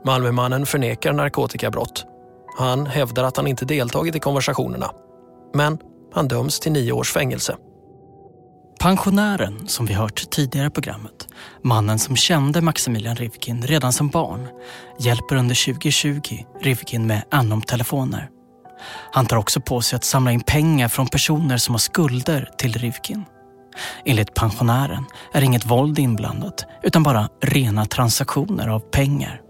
[0.04, 2.04] Malmömannen förnekar narkotikabrott.
[2.58, 4.90] Han hävdar att han inte deltagit i konversationerna.
[5.54, 5.78] Men
[6.14, 7.56] han döms till nio års fängelse.
[8.80, 11.28] Pensionären som vi hört tidigare i programmet,
[11.62, 14.48] mannen som kände Maximilian Rivkin redan som barn,
[15.00, 16.18] hjälper under 2020
[16.60, 18.28] Rivkin med Anom-telefoner.
[19.12, 22.72] Han tar också på sig att samla in pengar från personer som har skulder till
[22.72, 23.24] Rivkin.
[24.04, 29.40] Enligt pensionären är inget våld inblandat utan bara rena transaktioner av pengar.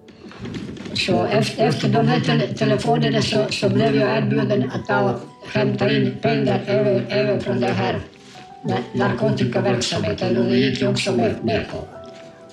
[0.94, 5.20] Så efter, efter de här telefonerna så, så blev jag erbjuden att ta och
[5.52, 8.00] hämta in pengar även, även från det här
[8.92, 11.78] narkotikaverksamheten och det gick jag också med, med på.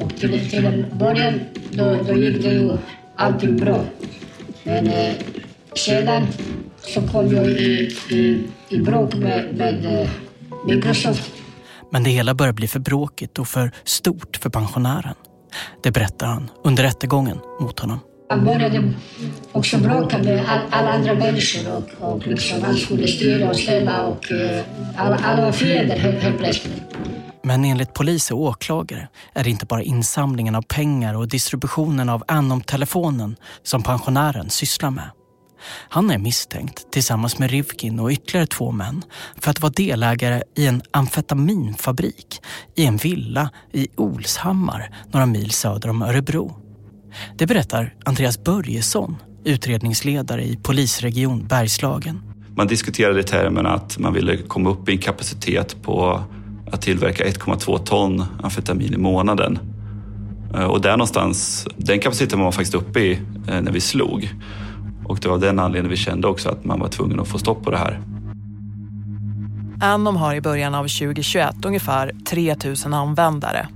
[0.03, 1.39] Och till, till en början
[1.71, 2.77] då, då gick det ju
[3.15, 3.83] allting bra.
[4.63, 5.13] Men eh,
[5.75, 6.27] sedan
[6.79, 10.09] så kom jag i, i, i bråk med, med eh,
[10.65, 11.31] Microsoft
[11.91, 15.15] Men det hela börjar bli för bråkigt och för stort för pensionären.
[15.83, 17.99] Det berättar han under rättegången mot honom.
[18.29, 18.93] Han började
[19.51, 24.05] också bråka med all, alla andra människor och, och liksom han skulle styra och ställa
[24.05, 24.63] och eh,
[24.95, 26.81] alla, alla var fiender helt, helt plötsligt.
[27.43, 32.23] Men enligt polis och åklagare är det inte bara insamlingen av pengar och distributionen av
[32.27, 35.09] Anom-telefonen som pensionären sysslar med.
[35.89, 39.03] Han är misstänkt tillsammans med Rivkin och ytterligare två män
[39.39, 42.41] för att vara delägare i en amfetaminfabrik
[42.75, 46.66] i en villa i Olshammar, några mil söder om Örebro.
[47.37, 49.15] Det berättar Andreas Börjesson,
[49.45, 52.21] utredningsledare i polisregion Bergslagen.
[52.55, 56.23] Man diskuterade i termerna att man ville komma upp i en kapacitet på
[56.71, 59.59] att tillverka 1,2 ton amfetamin i månaden.
[60.55, 63.11] Eh, Och där någonstans, den kapaciteten var man faktiskt uppe i
[63.47, 64.29] eh, när vi slog.
[65.05, 67.37] Och det var av den anledningen vi kände också att man var tvungen att få
[67.37, 68.01] stopp på det här.
[69.81, 73.67] Anom har i början av 2021 ungefär 3 000 användare.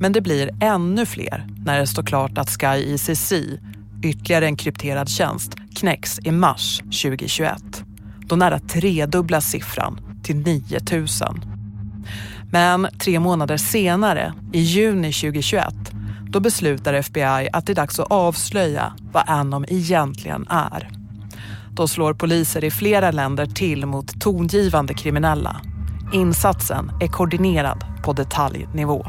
[0.00, 3.32] Men det blir ännu fler när det står klart att Sky ICC,
[4.02, 7.84] ytterligare en krypterad tjänst, knäcks i mars 2021.
[8.20, 11.06] Då nära tredubblas siffran till 9 000.
[12.50, 15.74] Men tre månader senare, i juni 2021,
[16.30, 20.88] då beslutar FBI att det är dags att avslöja vad Anom egentligen är.
[21.70, 25.60] Då slår poliser i flera länder till mot tongivande kriminella.
[26.12, 29.06] Insatsen är koordinerad på detaljnivå.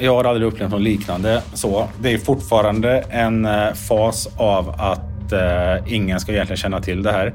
[0.00, 1.88] Jag har aldrig upplevt något liknande så.
[2.00, 7.12] Det är fortfarande en eh, fas av att eh, ingen ska egentligen känna till det
[7.12, 7.34] här.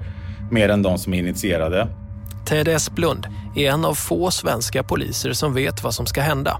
[0.52, 1.88] Mer än de som är initierade.
[2.46, 6.58] Ted Esplund är en av få svenska poliser som vet vad som ska hända.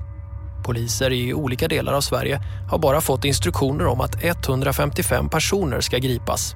[0.66, 5.98] Poliser i olika delar av Sverige har bara fått instruktioner om att 155 personer ska
[5.98, 6.54] gripas.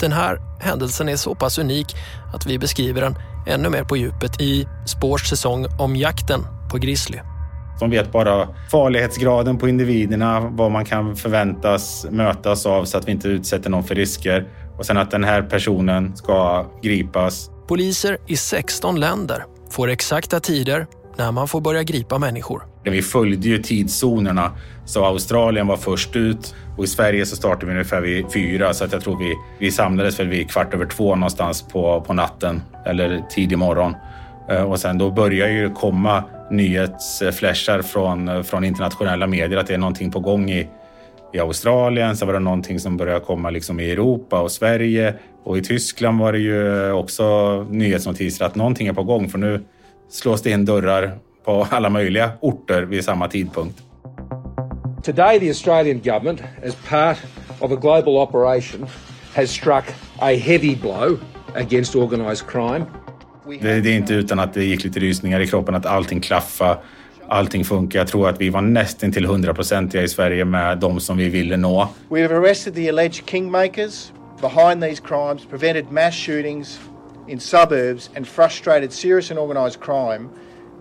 [0.00, 1.96] Den här händelsen är så pass unik
[2.34, 7.18] att vi beskriver den ännu mer på djupet i Spårs säsong om jakten på grizzly.
[7.80, 13.12] De vet bara farlighetsgraden på individerna, vad man kan förväntas mötas av så att vi
[13.12, 14.46] inte utsätter någon för risker.
[14.78, 17.50] Och sen att den här personen ska gripas.
[17.68, 22.62] Poliser i 16 länder får exakta tider när man får börja gripa människor.
[22.84, 24.50] Vi följde ju tidszonerna,
[24.84, 28.84] så Australien var först ut och i Sverige så startade vi ungefär vid fyra så
[28.84, 32.62] att jag tror vi, vi samlades väl vid kvart över två någonstans på, på natten
[32.86, 33.94] eller tidig morgon.
[34.50, 39.78] Eh, Och sen då börjar ju komma nyhetsflashar från, från internationella medier att det är
[39.78, 40.68] någonting på gång i,
[41.32, 42.16] i Australien.
[42.16, 45.14] sen var det någonting som började komma liksom i Europa och Sverige.
[45.44, 49.60] Och i Tyskland var det ju också nyhetsnotiser att någonting är på gång för nu
[50.10, 53.82] slås det in dörrar på alla möjliga orter vid samma tidpunkt.
[55.02, 57.18] Today, the Australian government, as part
[57.60, 58.86] of a global operation,
[59.34, 59.84] has struck
[60.20, 61.18] a heavy blow
[61.54, 62.86] against organised crime.
[63.46, 66.78] Det, det är inte utan att det gick lite rysningar i kroppen att allting klaffa,
[67.28, 67.98] allting funkar.
[67.98, 71.56] Jag tror att vi var nästan till hundraprocentiga i Sverige med de som vi ville
[71.56, 71.88] nå.
[72.08, 76.80] We have arrested the alleged kingmakers behind these crimes, prevented mass shootings
[77.28, 80.28] in suburbs, and frustrated serious and organised crime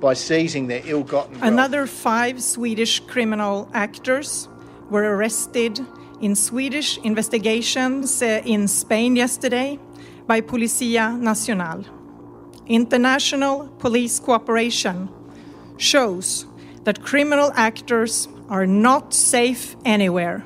[0.01, 1.53] by seizing their ill-gotten wealth.
[1.53, 4.49] Another five Swedish criminal actors
[4.89, 5.79] were arrested
[6.21, 9.79] in Swedish investigations uh, in Spain yesterday
[10.27, 11.85] by Policia Nacional.
[12.67, 15.07] International police cooperation
[15.79, 16.45] shows
[16.85, 20.41] that criminal actors are not safe anywhere.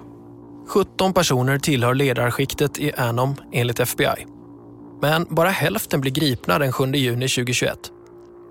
[0.68, 4.26] 17 personer tillhör ledarskiktet i Anom enligt FBI.
[5.02, 7.92] Men bara hälften blir gripna den 7 juni 2021.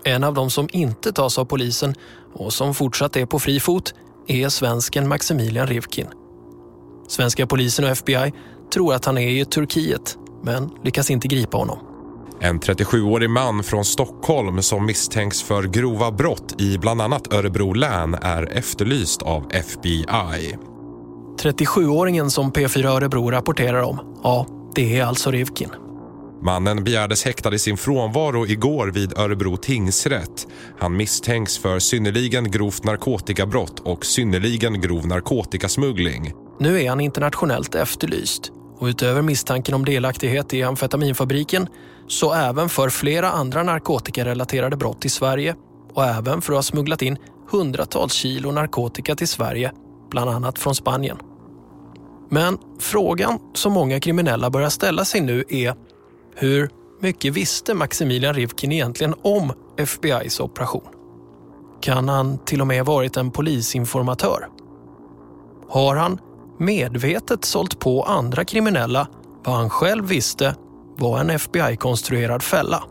[0.03, 1.95] En av dem som inte tas av polisen
[2.33, 3.93] och som fortsatt är på fri fot
[4.27, 6.07] är svensken Maximilian Rivkin.
[7.07, 8.33] Svenska polisen och FBI
[8.73, 11.94] tror att han är i Turkiet men lyckas inte gripa honom.
[12.41, 18.13] En 37-årig man från Stockholm som misstänks för grova brott i bland annat Örebro län
[18.21, 20.05] är efterlyst av FBI.
[21.41, 25.69] 37-åringen som P4 Örebro rapporterar om, ja, det är alltså Rivkin.
[26.41, 30.47] Mannen begärdes häktad i sin frånvaro igår vid Örebro tingsrätt.
[30.79, 36.33] Han misstänks för synnerligen grovt narkotikabrott och synnerligen grov narkotikasmuggling.
[36.59, 41.67] Nu är han internationellt efterlyst och utöver misstanken om delaktighet i amfetaminfabriken
[42.07, 45.55] så även för flera andra narkotikarelaterade brott i Sverige
[45.93, 47.17] och även för att ha smugglat in
[47.51, 49.71] hundratals kilo narkotika till Sverige,
[50.09, 51.17] bland annat från Spanien.
[52.29, 55.75] Men frågan som många kriminella börjar ställa sig nu är
[56.35, 56.69] hur
[57.01, 60.87] mycket visste Maximilian Rivkin egentligen om FBIs operation?
[61.81, 64.47] Kan han till och med varit en polisinformatör?
[65.69, 66.19] Har han
[66.59, 69.07] medvetet sålt på andra kriminella
[69.43, 70.55] vad han själv visste
[70.97, 72.83] var en FBI-konstruerad fälla?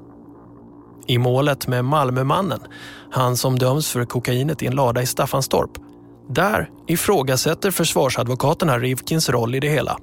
[1.06, 2.60] I målet med Malmömannen,
[3.10, 5.70] han som döms för kokainet i en lada i Staffanstorp,
[6.28, 9.98] där ifrågasätter försvarsadvokaterna Rivkins roll i det hela.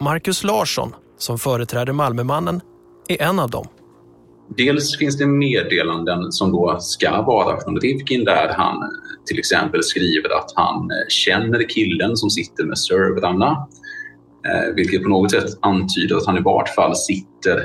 [0.00, 2.60] Marcus Larsson, som företräder Malmömannen,
[3.08, 3.66] är en av dem.
[4.56, 8.90] Dels finns det meddelanden som då ska vara från Rivkin där han
[9.26, 13.66] till exempel skriver att han känner killen som sitter med servrarna.
[14.46, 17.64] Eh, vilket på något sätt antyder att han i vart fall sitter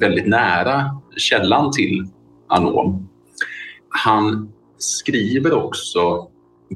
[0.00, 2.06] väldigt nära källan till
[2.48, 3.08] Anom.
[3.88, 6.28] Han skriver också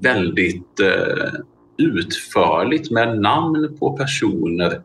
[0.03, 1.33] väldigt eh,
[1.79, 4.83] utförligt med namn på personer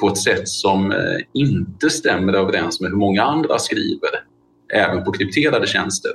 [0.00, 4.10] på ett sätt som eh, inte stämmer överens med hur många andra skriver,
[4.74, 6.12] även på krypterade tjänster.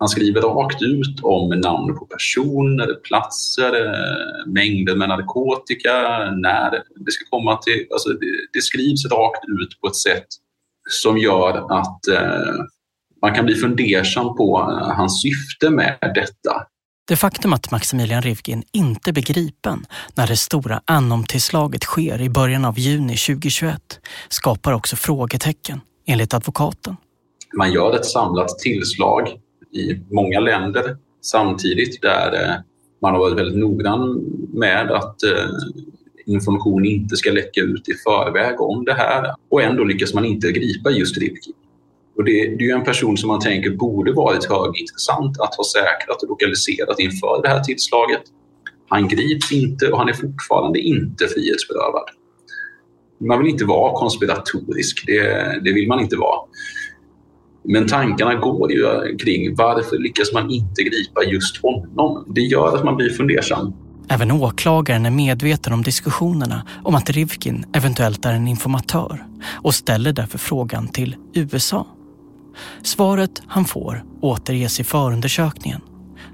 [0.00, 3.72] Han skriver rakt ut om namn på personer, platser,
[4.46, 5.92] mängder med narkotika,
[6.30, 6.70] när
[7.04, 7.86] det ska komma till...
[7.90, 10.26] Alltså det, det skrivs rakt ut på ett sätt
[10.90, 12.64] som gör att eh,
[13.22, 14.58] man kan bli fundersam på
[14.96, 16.66] hans syfte med detta.
[17.08, 22.64] Det faktum att Maximilian Rivkin inte blir gripen när det stora Anom-tillslaget sker i början
[22.64, 26.96] av juni 2021 skapar också frågetecken, enligt advokaten.
[27.56, 29.28] Man gör ett samlat tillslag
[29.72, 32.54] i många länder samtidigt där eh,
[33.02, 35.46] man har varit väldigt noggrann med att eh,
[36.26, 40.52] information inte ska läcka ut i förväg om det här och ändå lyckas man inte
[40.52, 41.54] gripa just Rivkin.
[42.16, 45.64] Och det, det är ju en person som man tänker borde varit högintressant att ha
[45.64, 48.22] säkrat och lokaliserat inför det här tillslaget.
[48.88, 52.04] Han grips inte och han är fortfarande inte frihetsberövad.
[53.20, 56.40] Man vill inte vara konspiratorisk, det, det vill man inte vara.
[57.64, 62.24] Men tankarna går ju kring varför lyckas man inte gripa just honom?
[62.34, 63.72] Det gör att man blir fundersam.
[64.08, 69.24] Även åklagaren är medveten om diskussionerna om att Rivkin eventuellt är en informatör
[69.62, 71.86] och ställer därför frågan till USA.
[72.82, 75.80] Svaret han får återges i förundersökningen.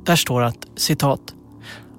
[0.04, 1.20] Där står att, citat,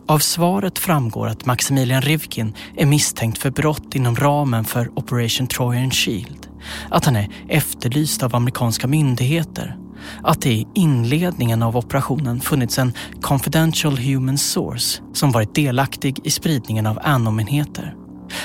[0.08, 5.92] av svaret framgår att Maximilian Rivkin är misstänkt för brott inom ramen för Operation Trojan
[5.92, 6.47] Shield.
[6.90, 9.78] Att han är efterlyst av amerikanska myndigheter.
[10.24, 16.30] Att det i inledningen av operationen funnits en confidential human source som varit delaktig i
[16.30, 17.96] spridningen av Anom-enheter.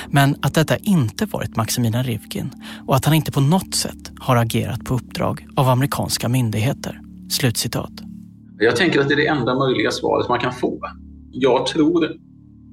[0.07, 2.51] Men att detta inte varit Maximilian Rivkin
[2.87, 6.99] och att han inte på något sätt har agerat på uppdrag av amerikanska myndigheter.
[7.29, 7.91] Slutcitat.
[8.59, 10.79] Jag tänker att det är det enda möjliga svaret man kan få.
[11.31, 12.07] Jag tror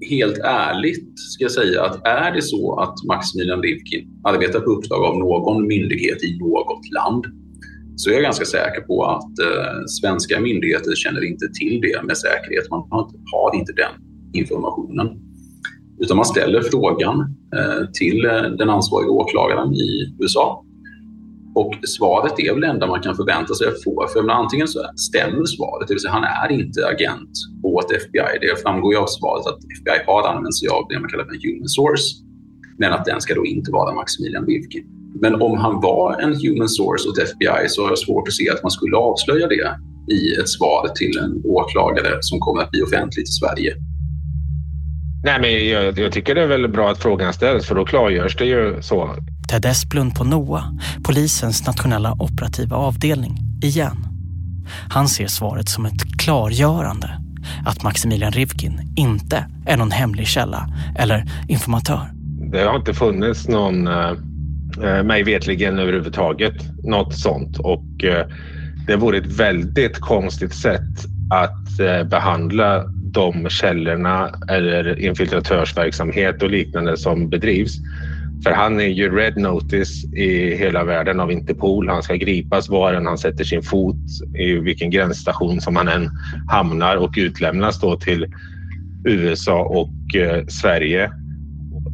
[0.08, 5.04] helt ärligt ska jag säga att är det så att Maximilian Rivkin arbetar på uppdrag
[5.04, 7.24] av någon myndighet i något land
[7.96, 12.16] så är jag ganska säker på att eh, svenska myndigheter känner inte till det med
[12.16, 12.70] säkerhet.
[12.70, 13.92] Man har, har inte den
[14.32, 15.08] informationen.
[16.00, 17.20] Utan man ställer frågan
[17.56, 20.64] eh, till eh, den ansvariga åklagaren i USA.
[21.60, 24.06] Och svaret är väl det enda man kan förvänta sig att få.
[24.12, 28.32] För antingen så stämmer svaret, det vill säga han är inte agent åt FBI.
[28.40, 31.34] Det framgår ju av svaret att FBI har använt sig av det man kallar för
[31.34, 32.06] en human source.
[32.78, 34.84] Men att den ska då inte vara Maximilian Rivkin.
[35.22, 38.50] Men om han var en human source åt FBI så har jag svårt att se
[38.50, 39.68] att man skulle avslöja det
[40.16, 43.72] i ett svar till en åklagare som kommer att bli offentligt i Sverige.
[45.24, 48.36] Nej, men jag, jag, tycker det är väl bra att frågan ställs för då klargörs
[48.36, 49.16] det ju så.
[49.50, 50.64] Ted Esplund på NOA,
[51.10, 53.96] polisens nationella operativa avdelning, igen.
[54.90, 57.10] Han ser svaret som ett klargörande
[57.66, 62.10] att Maximilian Rivkin inte är någon hemlig källa eller informatör.
[62.52, 63.88] Det har inte funnits någon
[64.82, 66.54] Eh, mig vetligen överhuvudtaget
[66.84, 68.26] något sånt och eh,
[68.86, 76.96] det vore ett väldigt konstigt sätt att eh, behandla de källorna eller infiltratörsverksamhet och liknande
[76.96, 77.72] som bedrivs.
[78.44, 81.88] För han är ju red notice i hela världen av Interpol.
[81.88, 83.96] Han ska gripas var än han sätter sin fot,
[84.38, 86.10] i vilken gränsstation som han än
[86.48, 88.26] hamnar och utlämnas då till
[89.04, 91.10] USA och eh, Sverige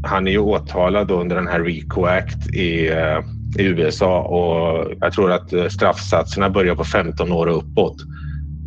[0.07, 3.18] han är ju åtalad under den här RICO Act i, eh,
[3.59, 7.97] i USA och jag tror att eh, straffsatserna börjar på 15 år och uppåt.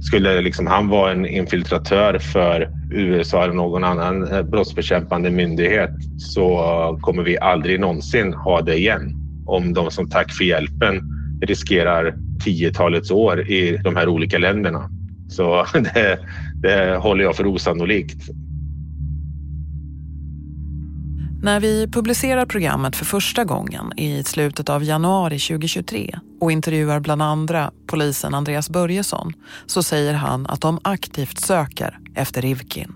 [0.01, 7.23] Skulle liksom han vara en infiltratör för USA eller någon annan brottsbekämpande myndighet så kommer
[7.23, 9.13] vi aldrig någonsin ha det igen.
[9.45, 11.01] Om de som tack för hjälpen
[11.45, 14.89] riskerar tiotalets år i de här olika länderna.
[15.31, 16.19] Så det,
[16.61, 18.29] det håller jag för osannolikt.
[21.43, 27.21] När vi publicerar programmet för första gången i slutet av januari 2023 och intervjuar bland
[27.21, 29.33] andra polisen Andreas Börjesson
[29.65, 32.93] så säger han att de aktivt söker efter Rivkin.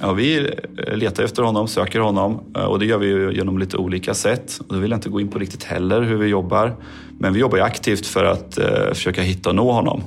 [0.00, 0.50] Ja, vi
[0.92, 4.60] letar efter honom, söker honom och det gör vi genom lite olika sätt.
[4.68, 6.76] Och då vill jag inte gå in på riktigt heller hur vi jobbar.
[7.18, 10.02] Men vi jobbar aktivt för att eh, försöka hitta och nå honom.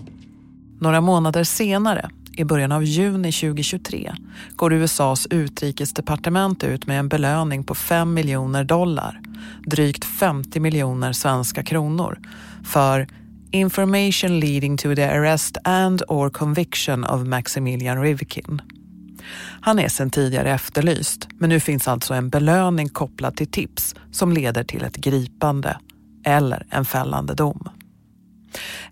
[0.80, 2.10] Några månader senare
[2.40, 4.14] i början av juni 2023
[4.56, 9.22] går USAs utrikesdepartement ut med en belöning på 5 miljoner dollar,
[9.66, 12.20] drygt 50 miljoner svenska kronor,
[12.66, 13.08] för
[13.52, 18.62] information leading to the arrest and or conviction of Maximilian Rivkin.
[19.62, 24.34] Han är sedan tidigare efterlyst, men nu finns alltså en belöning kopplad till tips som
[24.34, 25.78] leder till ett gripande
[26.26, 27.70] eller en fällande dom.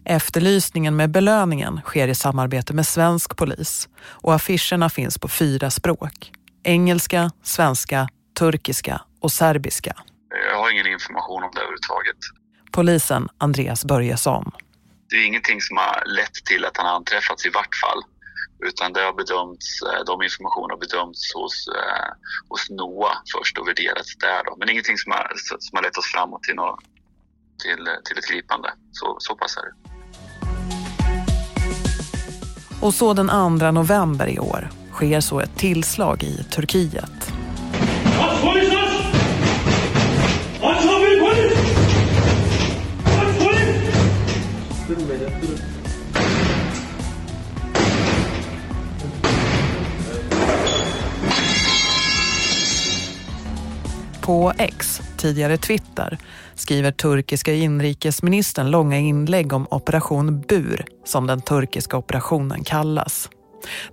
[0.05, 6.31] Efterlysningen med belöningen sker i samarbete med svensk polis och affischerna finns på fyra språk.
[6.63, 9.93] Engelska, svenska, turkiska och serbiska.
[10.51, 12.17] Jag har ingen information om det överhuvudtaget.
[12.71, 14.51] Polisen Andreas Börjesson.
[15.09, 18.01] Det är ingenting som har lett till att han har anträffats i vart fall.
[18.69, 22.09] Utan det har bedömts, eh, de informationer har bedömts hos, eh,
[22.49, 24.43] hos NOA först och värderats där.
[24.45, 24.55] Då.
[24.59, 26.79] Men ingenting som har, som har lett oss framåt till något
[27.57, 28.69] till, till ett gripande.
[28.91, 29.73] Så, så pass är det.
[32.81, 33.27] Och så den
[33.59, 37.33] 2 november i år sker så ett tillslag i Turkiet.
[54.21, 56.17] På X, tidigare Twitter,
[56.59, 63.29] skriver turkiska inrikesministern långa inlägg om Operation Bur, som den turkiska operationen kallas.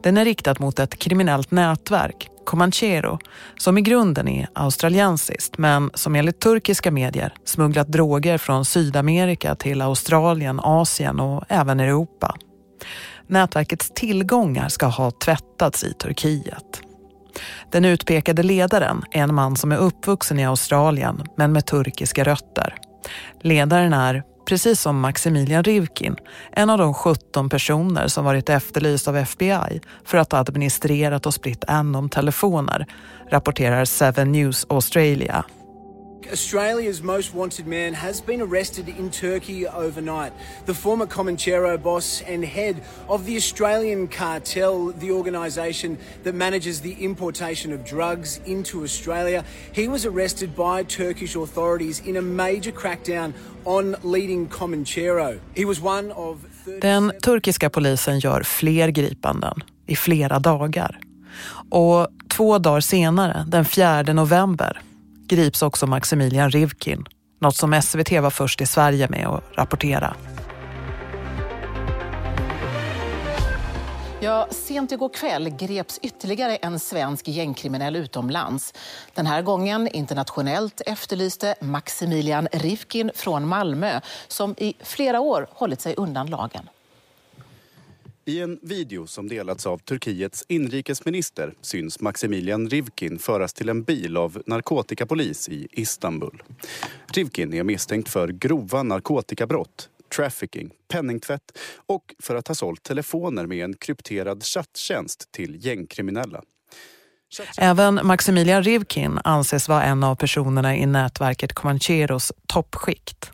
[0.03, 3.19] Den är riktad mot ett kriminellt nätverk, Comanchero,
[3.59, 9.83] som i grunden är australiensiskt men som enligt turkiska medier smugglat droger från Sydamerika till
[9.83, 12.37] Australien, Asien och även Europa.
[13.27, 16.83] Nätverkets tillgångar ska ha tvättats i Turkiet.
[17.71, 22.75] Den utpekade ledaren är en man som är uppvuxen i Australien men med turkiska rötter.
[23.41, 26.17] Ledaren är, precis som Maximilian Rivkin,
[26.53, 31.35] en av de 17 personer som varit efterlyst av FBI för att ha administrerat och
[31.35, 32.87] spritt Anom-telefoner,
[33.31, 35.45] rapporterar Seven News Australia.
[36.33, 40.33] Australia's most wanted man has been arrested in Turkey overnight.
[40.67, 46.93] The former Comanchero boss and head of the Australian cartel, the organisation that manages the
[47.05, 53.33] importation of drugs into Australia, he was arrested by Turkish authorities in a major crackdown
[53.65, 55.39] on leading Comanchero.
[55.55, 56.39] He was one of
[56.81, 60.99] Den turkiska polisen gör fler gripanden i flera dagar.
[61.71, 64.81] Och två dagar senare, den 4 november,
[65.29, 67.05] grips också Maximilian Rivkin,
[67.41, 70.17] något som SVT var först i Sverige med att rapportera.
[74.25, 78.75] Ja, sent igår kväll greps ytterligare en svensk gängkriminell utomlands.
[79.15, 85.95] Den här gången internationellt efterlyste Maximilian Rivkin från Malmö som i flera år hållit sig
[85.97, 86.69] undan lagen.
[88.27, 94.17] I en video som delats av Turkiets inrikesminister syns Maximilian Rivkin föras till en bil
[94.17, 96.43] av narkotikapolis i Istanbul.
[97.15, 103.65] Rivkin är misstänkt för grova narkotikabrott trafficking, penningtvätt och för att ha sålt telefoner med
[103.65, 106.43] en krypterad chatttjänst till gängkriminella.
[107.59, 113.31] Även Maximilian Rivkin anses vara en av personerna i nätverket Comancheros toppskikt.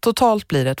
[0.00, 0.80] Totalt blir det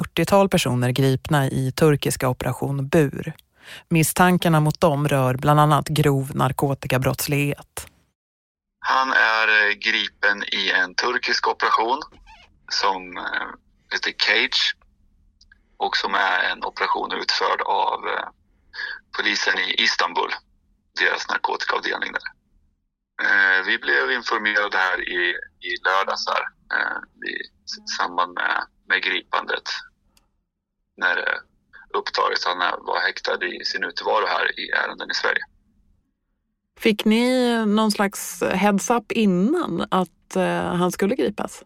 [0.00, 3.32] 40-tal personer gripna i turkiska operation Bur.
[3.88, 7.86] Misstankarna mot dem rör bland annat grov narkotikabrottslighet.
[8.78, 12.00] Han är eh, gripen i en turkisk operation
[12.68, 13.48] som eh,
[13.92, 14.76] heter Cage
[15.76, 18.28] och som är en operation utförd av eh,
[19.16, 20.30] polisen i Istanbul,
[21.00, 22.34] deras narkotikaavdelning där.
[23.66, 25.34] Vi blev informerade här i,
[25.68, 26.42] i lördags här,
[27.30, 27.34] i
[27.98, 29.68] samband med, med gripandet
[30.96, 31.40] när det
[31.94, 32.44] upptaget.
[32.44, 35.42] Han var häktad i sin utevaro här i ärenden i Sverige.
[36.78, 40.42] Fick ni någon slags heads-up innan att uh,
[40.80, 41.62] han skulle gripas?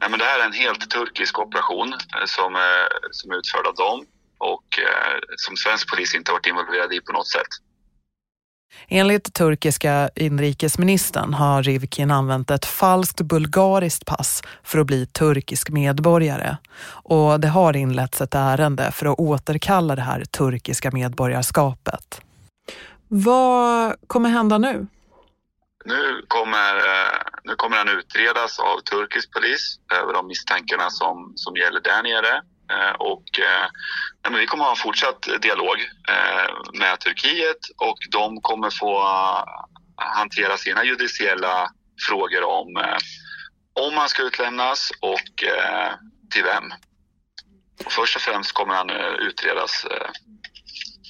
[0.00, 2.60] Nej, men det här är en helt turkisk operation uh, som, uh,
[3.10, 4.06] som är utförd av dem
[4.38, 4.78] och
[5.36, 7.52] som svensk polis inte varit involverad i på något sätt.
[8.88, 16.56] Enligt turkiska inrikesministern har Rivkin använt ett falskt bulgariskt pass för att bli turkisk medborgare.
[16.88, 22.20] Och det har inletts ett ärende för att återkalla det här turkiska medborgarskapet.
[23.08, 24.86] Vad kommer hända nu?
[25.84, 31.56] Nu kommer, eh, nu kommer han utredas av turkisk polis över de misstankarna som, som
[31.56, 32.42] gäller där nere.
[32.70, 35.76] Eh, och, eh, vi kommer ha en fortsatt dialog
[36.08, 39.44] eh, med Turkiet och de kommer få eh,
[39.96, 41.70] hantera sina judiciella
[42.08, 42.98] frågor om eh,
[43.74, 45.44] om han ska utlämnas och
[46.30, 46.64] till vem.
[47.84, 48.90] Och först och främst kommer han
[49.20, 49.86] utredas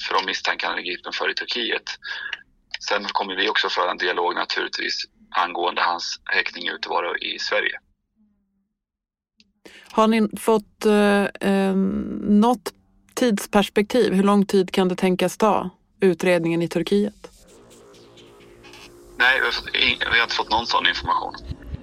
[0.07, 1.83] för de misstankar han är gripen för i Turkiet.
[2.89, 7.79] Sen kommer vi också föra en dialog naturligtvis angående hans häktning utevaro i Sverige.
[9.91, 11.75] Har ni fått eh, eh,
[12.23, 12.73] något
[13.15, 14.13] tidsperspektiv?
[14.13, 15.71] Hur lång tid kan det tänkas ta,
[16.01, 17.31] utredningen i Turkiet?
[19.19, 19.41] Nej,
[20.13, 21.35] vi har inte fått någon sån information.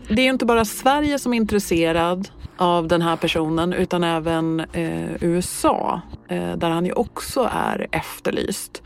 [0.10, 5.24] Det är inte bara Sverige som är intresserad av den här personen utan även eh,
[5.24, 8.82] USA eh, där han ju också är efterlyst.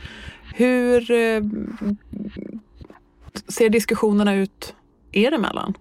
[0.56, 1.42] Hur eh,
[3.48, 4.76] ser diskussionerna ut
[5.12, 5.74] er emellan?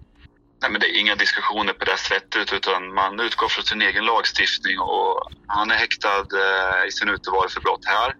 [0.61, 4.05] Nej, men det är inga diskussioner på det sättet utan man utgår från sin egen
[4.05, 8.13] lagstiftning och han är häktad eh, i sin utevaro för brott här.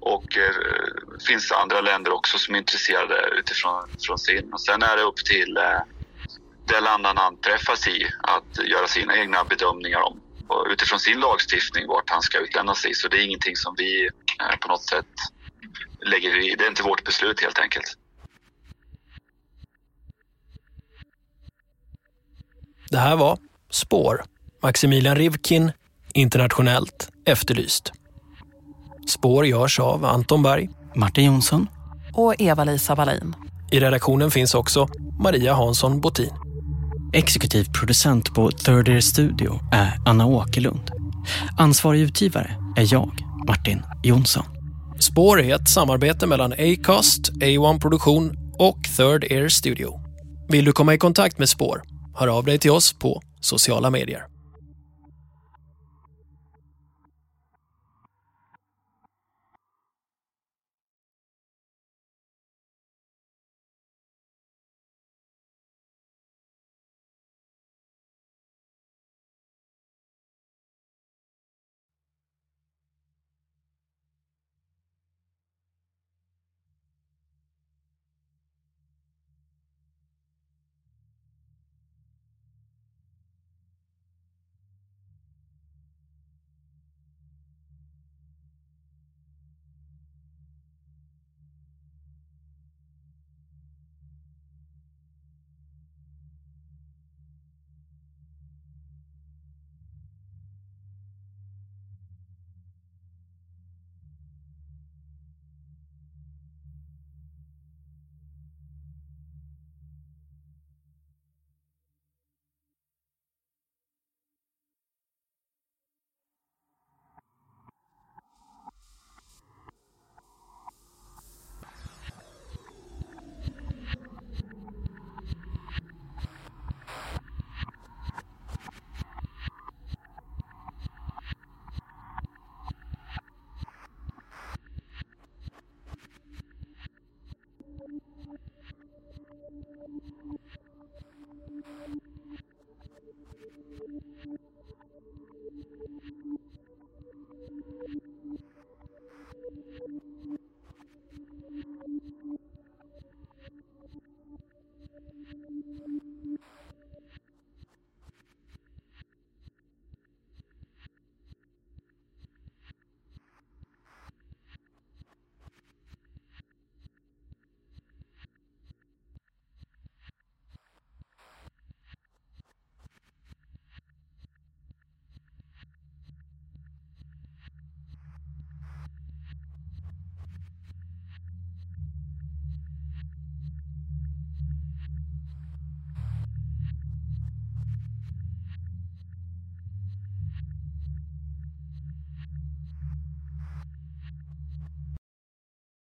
[0.00, 0.54] Och eh,
[1.18, 4.52] det finns andra länder också som är intresserade utifrån från sin.
[4.52, 5.82] Och sen är det upp till eh,
[6.68, 11.86] det land han anträffas i att göra sina egna bedömningar om och utifrån sin lagstiftning
[11.88, 12.94] vart han ska utlämnas i.
[12.94, 14.08] Så det är ingenting som vi
[14.42, 15.06] eh, på något sätt
[16.06, 16.54] lägger i.
[16.56, 17.86] Det är inte vårt beslut helt enkelt.
[22.90, 23.38] Det här var
[23.70, 24.22] Spår.
[24.62, 25.72] Maximilian Rivkin,
[26.14, 27.92] internationellt efterlyst.
[29.08, 31.68] Spår görs av Anton Berg, Martin Jonsson
[32.12, 33.34] och Eva-Lisa Wallin.
[33.70, 34.88] I redaktionen finns också
[35.20, 36.32] Maria Hansson Botin.
[37.12, 40.90] Exekutiv producent på Third Ear Studio är Anna Åkerlund.
[41.58, 43.10] Ansvarig utgivare är jag,
[43.46, 44.44] Martin Jonsson.
[44.98, 50.00] Spår är ett samarbete mellan Acast, A1 Produktion och Third Ear Studio.
[50.48, 51.82] Vill du komma i kontakt med Spår?
[52.20, 54.29] Hör av dig till oss på sociala medier.